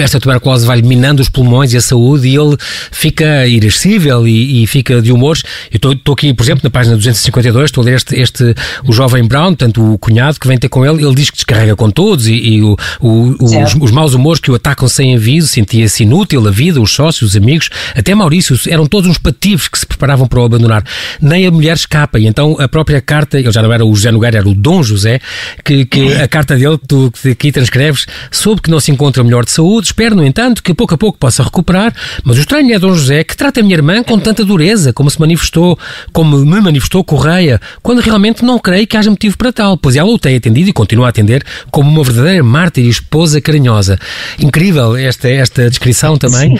esta 0.00 0.18
tuberculose 0.18 0.66
vai 0.66 0.80
minando 0.80 1.20
os 1.20 1.28
pulmões 1.28 1.72
e 1.72 1.76
a 1.76 1.80
saúde 1.80 2.28
e 2.28 2.36
ele 2.36 2.56
fica 2.90 3.46
irascível 3.46 4.26
e, 4.26 4.62
e 4.62 4.66
fica 4.66 5.00
de 5.02 5.12
humores. 5.12 5.42
Eu 5.70 5.92
estou 5.92 6.14
aqui, 6.14 6.32
por 6.32 6.42
exemplo, 6.42 6.62
na 6.64 6.70
página 6.70 6.96
252, 6.96 7.66
estou 7.66 7.82
a 7.82 7.84
ler 7.84 7.96
este, 7.96 8.16
este, 8.16 8.54
o 8.84 8.92
jovem 8.92 9.24
Brown, 9.24 9.54
tanto 9.54 9.94
o 9.94 9.98
cunhado 9.98 10.40
que 10.40 10.48
vem 10.48 10.58
ter 10.58 10.68
com 10.68 10.84
ele, 10.84 11.04
ele 11.04 11.14
diz 11.14 11.30
que 11.30 11.36
descarrega 11.36 11.76
com 11.76 11.90
todos 11.90 12.26
e, 12.26 12.32
e 12.32 12.62
o, 12.62 12.76
o, 13.00 13.36
os, 13.40 13.74
os 13.80 13.90
maus 13.90 14.14
humores 14.14 14.40
que 14.40 14.50
o 14.50 14.54
atacam 14.54 14.88
sem 14.88 15.14
aviso, 15.14 15.48
sentia-se 15.48 16.02
inútil 16.02 16.46
a 16.46 16.50
vida, 16.50 16.80
os 16.80 16.92
sócios, 16.92 17.30
os 17.30 17.36
amigos, 17.36 17.68
até 17.94 18.14
Maurício, 18.14 18.58
eram 18.68 18.86
todos 18.86 19.10
uns 19.10 19.18
pativos 19.18 19.68
que 19.68 19.78
se 19.78 19.86
preparavam 19.86 20.26
para 20.26 20.40
o 20.40 20.44
abandonar. 20.44 20.84
Nem 21.20 21.46
a 21.46 21.50
mulher 21.50 21.76
escapa 21.76 22.18
e 22.18 22.26
então 22.26 22.56
a 22.58 22.68
própria 22.68 23.00
carta, 23.00 23.38
ele 23.38 23.52
já 23.52 23.62
não 23.62 23.72
era 23.72 23.84
o 23.84 23.94
José 23.94 24.10
Nogueira, 24.10 24.38
era 24.38 24.48
o 24.48 24.54
Dom 24.54 24.82
José, 24.82 25.20
que, 25.64 25.84
que 25.84 26.12
a 26.16 26.26
carta 26.26 26.56
dele 26.56 26.78
que 26.78 26.86
tu 26.86 27.12
que 27.12 27.30
aqui 27.30 27.52
transcreves, 27.52 28.06
soube 28.30 28.62
que 28.62 28.70
não 28.70 28.80
se 28.80 28.90
encontra 28.90 29.22
melhor 29.24 29.44
de 29.44 29.50
saúde, 29.50 29.88
espero, 29.88 30.14
no 30.14 30.24
entanto, 30.24 30.62
que 30.62 30.74
pouco 30.74 30.94
a 30.94 30.98
pouco 30.98 31.18
possa 31.18 31.42
recuperar, 31.42 31.94
mas 32.24 32.36
o 32.36 32.40
estranho 32.40 32.74
é 32.74 32.78
Dom 32.78 32.94
José 32.94 33.24
que 33.24 33.36
trata 33.36 33.60
a 33.60 33.62
minha 33.62 33.74
irmã 33.74 34.02
com 34.02 34.18
tanta 34.18 34.44
dureza, 34.44 34.92
como 34.92 35.10
se 35.10 35.20
manifestou, 35.20 35.78
como 36.12 36.38
me 36.38 36.60
manifestou 36.60 37.04
Correia, 37.04 37.60
quando 37.82 38.00
realmente 38.00 38.44
não 38.44 38.58
creio 38.58 38.86
que 38.86 38.96
haja 38.96 39.10
motivo 39.10 39.36
para 39.36 39.52
tal, 39.52 39.76
pois 39.76 39.96
ela 39.96 40.10
o 40.10 40.18
tem 40.18 40.36
atendido 40.36 40.70
e 40.70 40.72
continua 40.72 41.06
a 41.06 41.10
atender 41.10 41.44
como 41.70 41.90
uma 41.90 42.04
verdadeira 42.04 42.42
mártir 42.42 42.84
e 42.84 42.88
esposa 42.88 43.40
carinhosa. 43.40 43.98
Incrível 44.38 44.96
esta, 44.96 45.28
esta 45.28 45.68
descrição 45.68 46.16
também, 46.16 46.58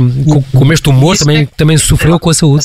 um, 0.00 0.42
como 0.58 0.72
este 0.72 0.88
humor 0.88 1.16
também, 1.16 1.46
também 1.56 1.76
sofreu 1.76 2.18
com 2.18 2.30
a 2.30 2.34
saúde. 2.34 2.64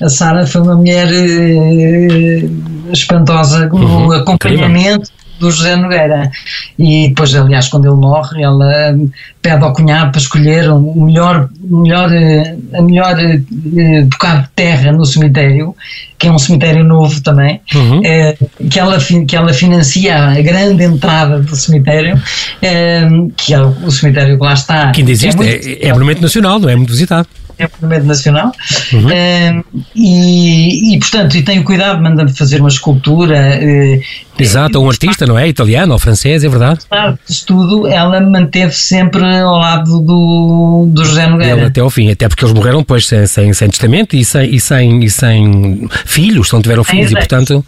A 0.00 0.08
Sara 0.08 0.46
foi 0.46 0.62
uma 0.62 0.76
mulher 0.76 1.08
eh, 1.12 2.48
espantosa 2.90 3.66
no 3.66 3.76
uhum, 3.76 4.12
acompanhamento. 4.12 5.10
Do 5.40 5.50
José 5.50 5.74
Nogueira. 5.74 6.30
E 6.78 7.08
depois, 7.08 7.34
aliás, 7.34 7.68
quando 7.68 7.86
ele 7.86 7.96
morre, 7.96 8.42
ela 8.42 8.94
pede 9.42 9.64
ao 9.64 9.72
cunhado 9.72 10.12
para 10.12 10.20
escolher 10.20 10.70
o 10.70 11.04
melhor, 11.04 11.48
melhor, 11.62 12.12
eh, 12.12 12.56
a 12.74 12.82
melhor 12.82 13.16
uh, 13.18 14.04
bocado 14.04 14.42
de 14.42 14.48
terra 14.54 14.92
no 14.92 15.06
cemitério, 15.06 15.74
que 16.18 16.28
é 16.28 16.30
um 16.30 16.38
cemitério 16.38 16.84
novo 16.84 17.20
também, 17.22 17.60
uhum. 17.74 18.00
uh, 18.00 18.68
que, 18.68 18.78
ela, 18.78 18.98
que 18.98 19.34
ela 19.34 19.52
financia 19.54 20.14
a 20.14 20.42
grande 20.42 20.84
entrada 20.84 21.40
do 21.40 21.56
cemitério, 21.56 22.16
uh, 22.16 23.32
que 23.34 23.54
é 23.54 23.60
o 23.60 23.90
cemitério 23.90 24.36
que 24.36 24.44
lá 24.44 24.52
está. 24.52 24.90
Que 24.92 25.00
ainda 25.00 25.12
existe, 25.12 25.42
é, 25.42 25.86
é, 25.86 25.88
é 25.88 25.92
monumento 25.92 26.20
nacional, 26.20 26.58
não 26.58 26.68
é 26.68 26.76
muito 26.76 26.92
visitado 26.92 27.26
é 27.60 27.66
o 27.66 27.70
Monumento 27.82 28.06
Nacional, 28.06 28.52
uhum. 28.92 29.06
uh, 29.06 29.64
e, 29.94 30.94
e, 30.94 30.98
portanto, 30.98 31.36
e 31.36 31.42
tenho 31.42 31.62
cuidado, 31.62 32.02
manda-me 32.02 32.32
fazer 32.32 32.60
uma 32.60 32.70
escultura, 32.70 33.60
uh, 33.60 34.00
Exato, 34.42 34.78
ou 34.78 34.86
um 34.86 34.88
artista, 34.88 35.26
não 35.26 35.38
é? 35.38 35.48
Italiano 35.48 35.92
ou 35.92 35.98
francês, 35.98 36.44
é 36.44 36.48
verdade. 36.48 36.80
Apesar 36.90 37.18
disso 37.26 37.46
tudo, 37.46 37.86
ela 37.86 38.20
manteve 38.20 38.72
sempre 38.72 39.22
ao 39.38 39.58
lado 39.58 40.00
do, 40.00 40.86
do 40.88 41.04
José 41.04 41.26
Nogueira. 41.26 41.56
Ele 41.56 41.66
até 41.66 41.80
ao 41.80 41.90
fim, 41.90 42.10
até 42.10 42.28
porque 42.28 42.44
eles 42.44 42.54
morreram 42.54 42.80
depois 42.80 43.06
sem, 43.06 43.26
sem, 43.26 43.52
sem 43.52 43.68
testamento 43.68 44.16
e 44.16 44.24
sem, 44.24 44.54
e, 44.54 44.60
sem, 44.60 45.04
e 45.04 45.10
sem 45.10 45.88
filhos, 46.04 46.50
não 46.52 46.62
tiveram 46.62 46.84
filhos 46.84 47.10
e, 47.10 47.14
portanto, 47.14 47.64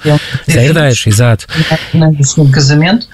sem 0.48 0.64
herdeiros, 0.64 1.06
exato. 1.06 1.46
No 1.94 2.24
segundo 2.24 2.50
casamento. 2.50 3.06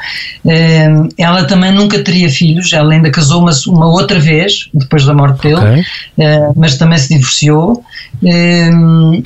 Eh, 0.46 0.88
ela 1.16 1.44
também 1.44 1.72
nunca 1.72 1.98
teria 2.02 2.28
filhos, 2.28 2.72
ela 2.72 2.92
ainda 2.92 3.10
casou 3.10 3.42
uma, 3.42 3.52
uma 3.66 3.86
outra 3.86 4.18
vez, 4.18 4.68
depois 4.72 5.04
da 5.04 5.14
morte 5.14 5.42
dele, 5.42 5.56
Ok. 5.56 5.84
eh, 6.18 6.48
mas 6.56 6.76
também 6.76 6.98
se 6.98 7.08
divorciou. 7.08 7.82
Eh, 8.24 8.70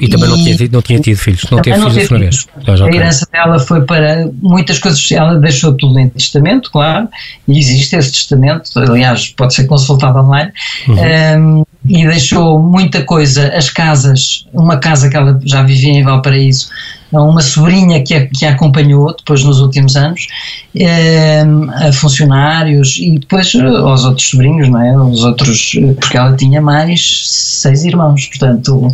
E 0.01 0.09
também 0.09 0.29
não 0.29 0.37
tinha, 0.37 0.57
tido- 0.57 0.73
não 0.73 0.83
tinha 0.83 1.01
tido 1.01 1.17
filhos, 1.17 1.45
não 1.51 1.61
teve 1.63 1.77
filhos 1.79 2.09
vez. 2.11 2.47
Já, 2.67 2.77
já, 2.77 2.87
A 2.87 2.95
herança 2.95 3.27
dela 3.33 3.59
foi 3.59 3.81
para 3.83 4.29
muitas 4.43 4.79
coisas, 4.79 5.11
ela 5.13 5.37
deixou 5.39 5.73
tudo 5.75 5.99
em 5.99 6.09
testamento, 6.09 6.71
claro, 6.71 7.09
e 7.49 7.59
existe 7.59 7.97
esse 7.97 8.13
testamento, 8.13 8.71
aliás, 8.77 9.29
pode 9.29 9.55
ser 9.55 9.65
consultado 9.65 10.19
online, 10.19 10.53
um, 10.89 11.65
e 11.87 12.07
deixou 12.07 12.59
muita 12.59 13.03
coisa, 13.05 13.49
as 13.55 13.71
casas, 13.71 14.47
uma 14.53 14.77
casa 14.77 15.09
que 15.09 15.17
ela 15.17 15.41
já 15.45 15.63
vivia 15.63 15.93
em 15.93 16.03
Valparaíso, 16.05 16.69
a 17.13 17.23
uma 17.23 17.43
sobrinha 17.43 18.03
que 18.03 18.15
a, 18.15 18.27
que 18.27 18.47
a 18.47 18.51
acompanhou 18.51 19.15
depois 19.17 19.45
nos 19.45 19.61
últimos 19.61 19.97
anos, 19.97 20.27
um, 20.75 21.71
a 21.71 21.93
funcionários 21.93 22.97
e 22.99 23.19
depois 23.19 23.53
uh, 23.55 23.67
aos 23.87 24.05
outros 24.05 24.29
sobrinhos, 24.29 24.69
não 24.69 24.81
é? 24.81 24.97
Os 24.97 25.23
outros, 25.25 25.75
uh, 25.75 25.95
porque 25.95 26.17
ela 26.17 26.35
tinha 26.37 26.61
mais 26.61 27.29
seis 27.29 27.85
irmãos, 27.85 28.27
portanto. 28.27 28.89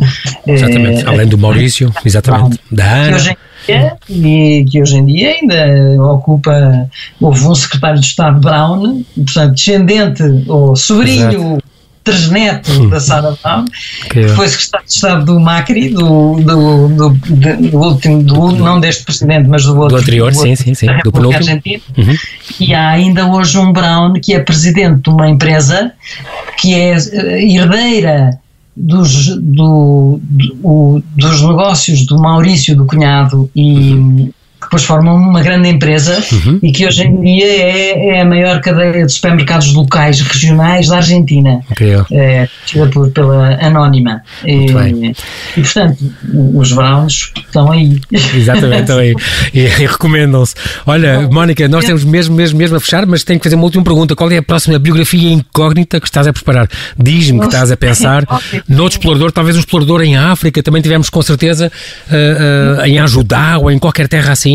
Exatamente, 0.45 1.03
eh, 1.03 1.07
além 1.07 1.27
do 1.27 1.37
Maurício, 1.37 1.93
exatamente, 2.05 2.59
da 2.71 3.09
que 3.65 3.71
Ana. 3.73 3.97
e 4.09 4.65
que 4.69 4.81
hoje 4.81 4.97
em 4.97 5.05
dia 5.05 5.31
ainda 5.31 6.03
ocupa, 6.03 6.89
houve 7.19 7.45
um 7.45 7.55
secretário 7.55 7.99
de 7.99 8.05
Estado 8.05 8.39
Brown, 8.39 9.03
portanto, 9.15 9.53
descendente 9.53 10.23
ou 10.47 10.75
sobrinho, 10.75 11.59
tresneto 12.09 12.87
da 12.89 12.99
Sara 12.99 13.37
Brown, 13.43 13.65
que- 14.09 14.21
que 14.25 14.27
foi 14.29 14.47
secretário 14.47 14.85
de 14.87 14.93
Estado 14.93 15.25
do 15.25 15.39
Macri, 15.39 15.89
do, 15.89 16.35
do, 16.35 16.87
do, 16.89 17.09
do 17.09 17.77
último, 17.77 18.23
do, 18.23 18.51
não 18.53 18.79
deste 18.79 19.03
presidente, 19.03 19.47
mas 19.47 19.63
do 19.65 19.77
outro. 19.77 19.97
Do 19.97 20.01
anterior, 20.01 20.33
sim, 20.33 20.55
sim, 20.55 20.73
sim, 20.73 20.87
do 21.03 21.11
penúltimo. 21.11 21.61
Uhum. 21.97 22.15
E 22.59 22.73
há 22.73 22.89
ainda 22.89 23.25
hoje 23.27 23.57
um 23.57 23.71
Brown 23.71 24.13
que 24.13 24.33
é 24.33 24.39
presidente 24.39 25.01
de 25.03 25.09
uma 25.09 25.27
empresa 25.29 25.91
que 26.59 26.73
é 26.73 26.95
eh, 26.95 27.45
herdeira 27.45 28.37
dos, 28.75 29.27
do, 29.37 30.19
do- 30.23 31.03
dos 31.15 31.41
negócios 31.41 32.05
do 32.05 32.17
Maurício, 32.17 32.75
do 32.75 32.85
cunhado, 32.85 33.49
e 33.55 34.31
que 34.59 34.65
depois 34.65 34.83
formam 34.83 35.15
uma 35.15 35.41
grande 35.41 35.69
empresa 35.69 36.21
Uhum. 36.31 36.59
e 36.61 36.71
que 36.71 36.85
hoje 36.85 37.03
em 37.03 37.21
dia 37.21 37.45
é, 37.45 38.09
é 38.09 38.21
a 38.21 38.25
maior 38.25 38.59
cadeia 38.61 39.05
de 39.05 39.11
supermercados 39.11 39.73
locais, 39.73 40.19
regionais 40.21 40.87
da 40.87 40.97
Argentina. 40.97 41.61
Incrível. 41.71 42.05
É, 42.11 42.47
por, 42.91 43.09
pela 43.11 43.57
Anónima. 43.61 44.21
Muito 44.43 44.79
E, 44.79 45.13
e, 45.57 45.61
portanto, 45.61 45.97
os 46.53 46.71
Browns 46.73 47.31
estão 47.35 47.71
aí. 47.71 47.99
Exatamente, 48.11 48.83
então 48.83 48.97
aí. 48.97 49.15
E, 49.53 49.59
e 49.61 49.67
recomendam-se. 49.67 50.55
Olha, 50.85 51.27
Mónica, 51.29 51.67
nós 51.67 51.85
temos 51.85 52.03
mesmo, 52.03 52.35
mesmo, 52.35 52.57
mesmo 52.57 52.77
a 52.77 52.79
fechar, 52.79 53.05
mas 53.05 53.23
tenho 53.23 53.39
que 53.39 53.45
fazer 53.45 53.55
uma 53.55 53.63
última 53.63 53.83
pergunta. 53.83 54.15
Qual 54.15 54.29
é 54.31 54.37
a 54.37 54.43
próxima 54.43 54.77
biografia 54.77 55.31
incógnita 55.31 55.99
que 55.99 56.07
estás 56.07 56.27
a 56.27 56.33
preparar? 56.33 56.67
Diz-me 56.97 57.39
que 57.39 57.45
estás 57.45 57.71
a 57.71 57.77
pensar 57.77 58.25
noutro 58.67 58.97
explorador, 58.97 59.31
talvez 59.31 59.55
um 59.55 59.59
explorador 59.59 60.01
em 60.01 60.17
África, 60.17 60.61
também 60.61 60.81
tivemos 60.81 61.09
com 61.09 61.21
certeza 61.21 61.71
ah, 62.09 62.81
ah, 62.81 62.87
em 62.87 62.99
Ajudá 62.99 63.57
ou 63.57 63.71
em 63.71 63.79
qualquer 63.79 64.07
terra 64.07 64.33
assim. 64.33 64.48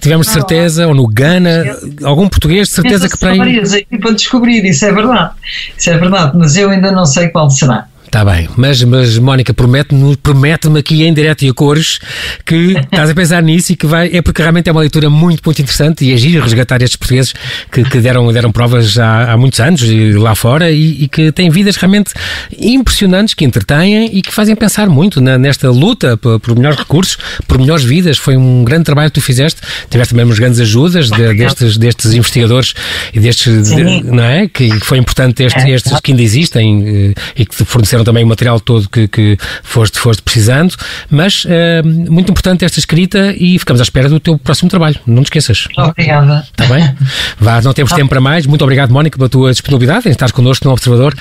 Tivemos 0.00 0.26
de 0.26 0.32
certeza, 0.32 0.86
ou 0.86 0.94
no 0.94 1.06
Ghana, 1.06 1.76
algum 2.02 2.28
português, 2.28 2.68
de 2.68 2.74
certeza 2.74 3.08
que 3.08 3.18
para 3.18 3.30
aí. 3.30 3.38
várias 3.38 3.72
aí 3.72 3.86
para 4.00 4.12
descobrir, 4.12 4.64
isso 4.64 4.84
é 4.84 4.92
verdade. 4.92 5.32
Isso 5.76 5.90
é 5.90 5.98
verdade, 5.98 6.36
mas 6.36 6.56
eu 6.56 6.70
ainda 6.70 6.90
não 6.92 7.06
sei 7.06 7.28
qual 7.28 7.50
será. 7.50 7.86
Está 8.10 8.24
bem, 8.24 8.48
mas, 8.56 8.82
mas 8.82 9.16
Mónica, 9.18 9.54
promete-me 9.54 10.16
promete 10.16 10.66
aqui 10.76 11.04
em 11.04 11.14
direto 11.14 11.42
e 11.44 11.48
a 11.48 11.54
cores 11.54 12.00
que 12.44 12.74
estás 12.76 13.08
a 13.08 13.14
pensar 13.14 13.40
nisso 13.40 13.70
e 13.70 13.76
que 13.76 13.86
vai. 13.86 14.10
É 14.12 14.20
porque 14.20 14.42
realmente 14.42 14.68
é 14.68 14.72
uma 14.72 14.80
leitura 14.80 15.08
muito, 15.08 15.40
muito 15.44 15.62
interessante 15.62 16.04
e 16.04 16.12
é 16.12 16.16
giro 16.16 16.42
resgatar 16.42 16.82
estes 16.82 16.96
portugueses 16.96 17.32
que, 17.70 17.84
que 17.84 18.00
deram, 18.00 18.32
deram 18.32 18.50
provas 18.50 18.98
há, 18.98 19.30
há 19.32 19.36
muitos 19.36 19.60
anos 19.60 19.82
e 19.84 20.10
lá 20.14 20.34
fora 20.34 20.72
e, 20.72 21.04
e 21.04 21.08
que 21.08 21.30
têm 21.30 21.50
vidas 21.50 21.76
realmente 21.76 22.12
impressionantes, 22.58 23.32
que 23.32 23.44
entretêm 23.44 24.10
e 24.12 24.22
que 24.22 24.32
fazem 24.32 24.56
pensar 24.56 24.88
muito 24.88 25.20
na- 25.20 25.38
nesta 25.38 25.70
luta 25.70 26.16
por, 26.16 26.40
por 26.40 26.56
melhores 26.56 26.80
recursos, 26.80 27.16
por 27.46 27.58
melhores 27.58 27.84
vidas. 27.84 28.18
Foi 28.18 28.36
um 28.36 28.64
grande 28.64 28.84
trabalho 28.86 29.08
que 29.08 29.20
tu 29.20 29.24
fizeste. 29.24 29.60
Tiveste 29.88 30.12
também 30.14 30.24
umas 30.24 30.38
grandes 30.38 30.58
ajudas 30.58 31.08
de- 31.10 31.34
destes, 31.34 31.76
destes 31.78 32.12
investigadores 32.12 32.74
e 33.14 33.20
destes, 33.20 33.70
de- 33.72 34.02
não 34.02 34.24
é? 34.24 34.48
Que 34.48 34.68
foi 34.80 34.98
importante 34.98 35.44
estes, 35.44 35.62
É, 35.64 35.70
estes 35.70 36.00
que 36.00 36.10
ainda 36.10 36.22
existem 36.22 37.12
eh, 37.14 37.20
e 37.36 37.46
que 37.46 37.54
te 37.54 37.64
forneceram 37.64 37.99
também 38.04 38.24
o 38.24 38.26
material 38.26 38.60
todo 38.60 38.88
que, 38.88 39.08
que 39.08 39.38
foste, 39.62 39.98
foste 39.98 40.22
precisando, 40.22 40.74
mas 41.08 41.44
eh, 41.48 41.82
muito 41.82 42.30
importante 42.30 42.64
esta 42.64 42.78
escrita 42.78 43.34
e 43.36 43.58
ficamos 43.58 43.80
à 43.80 43.82
espera 43.82 44.08
do 44.08 44.20
teu 44.20 44.38
próximo 44.38 44.68
trabalho, 44.68 44.96
não 45.06 45.22
te 45.22 45.26
esqueças. 45.26 45.68
Obrigada. 45.76 46.46
Está 46.50 46.66
bem? 46.72 46.94
Vá, 47.38 47.60
não 47.62 47.72
temos 47.72 47.92
tempo 47.92 48.08
para 48.08 48.20
mais. 48.20 48.46
Muito 48.46 48.62
obrigado, 48.62 48.90
Mónica, 48.90 49.16
pela 49.16 49.28
tua 49.28 49.52
disponibilidade 49.52 50.08
em 50.08 50.12
estar 50.12 50.30
connosco 50.32 50.66
no 50.66 50.72
Observador. 50.72 51.14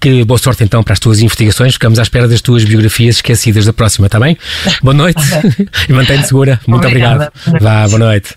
Que 0.00 0.24
boa 0.24 0.38
sorte 0.38 0.64
então 0.64 0.82
para 0.82 0.92
as 0.92 0.98
tuas 1.00 1.20
investigações. 1.20 1.74
Ficamos 1.74 1.98
à 1.98 2.02
espera 2.02 2.28
das 2.28 2.40
tuas 2.40 2.64
biografias 2.64 3.16
esquecidas 3.16 3.64
da 3.66 3.72
próxima, 3.72 4.06
está 4.06 4.18
bem? 4.18 4.36
Boa 4.82 4.94
noite 4.94 5.22
e 5.88 5.92
mantém-te 5.92 6.28
segura. 6.28 6.60
Muito 6.66 6.86
Obrigada. 6.86 7.32
obrigado. 7.46 7.62
Vá, 7.62 7.88
boa 7.88 7.98
noite. 7.98 8.36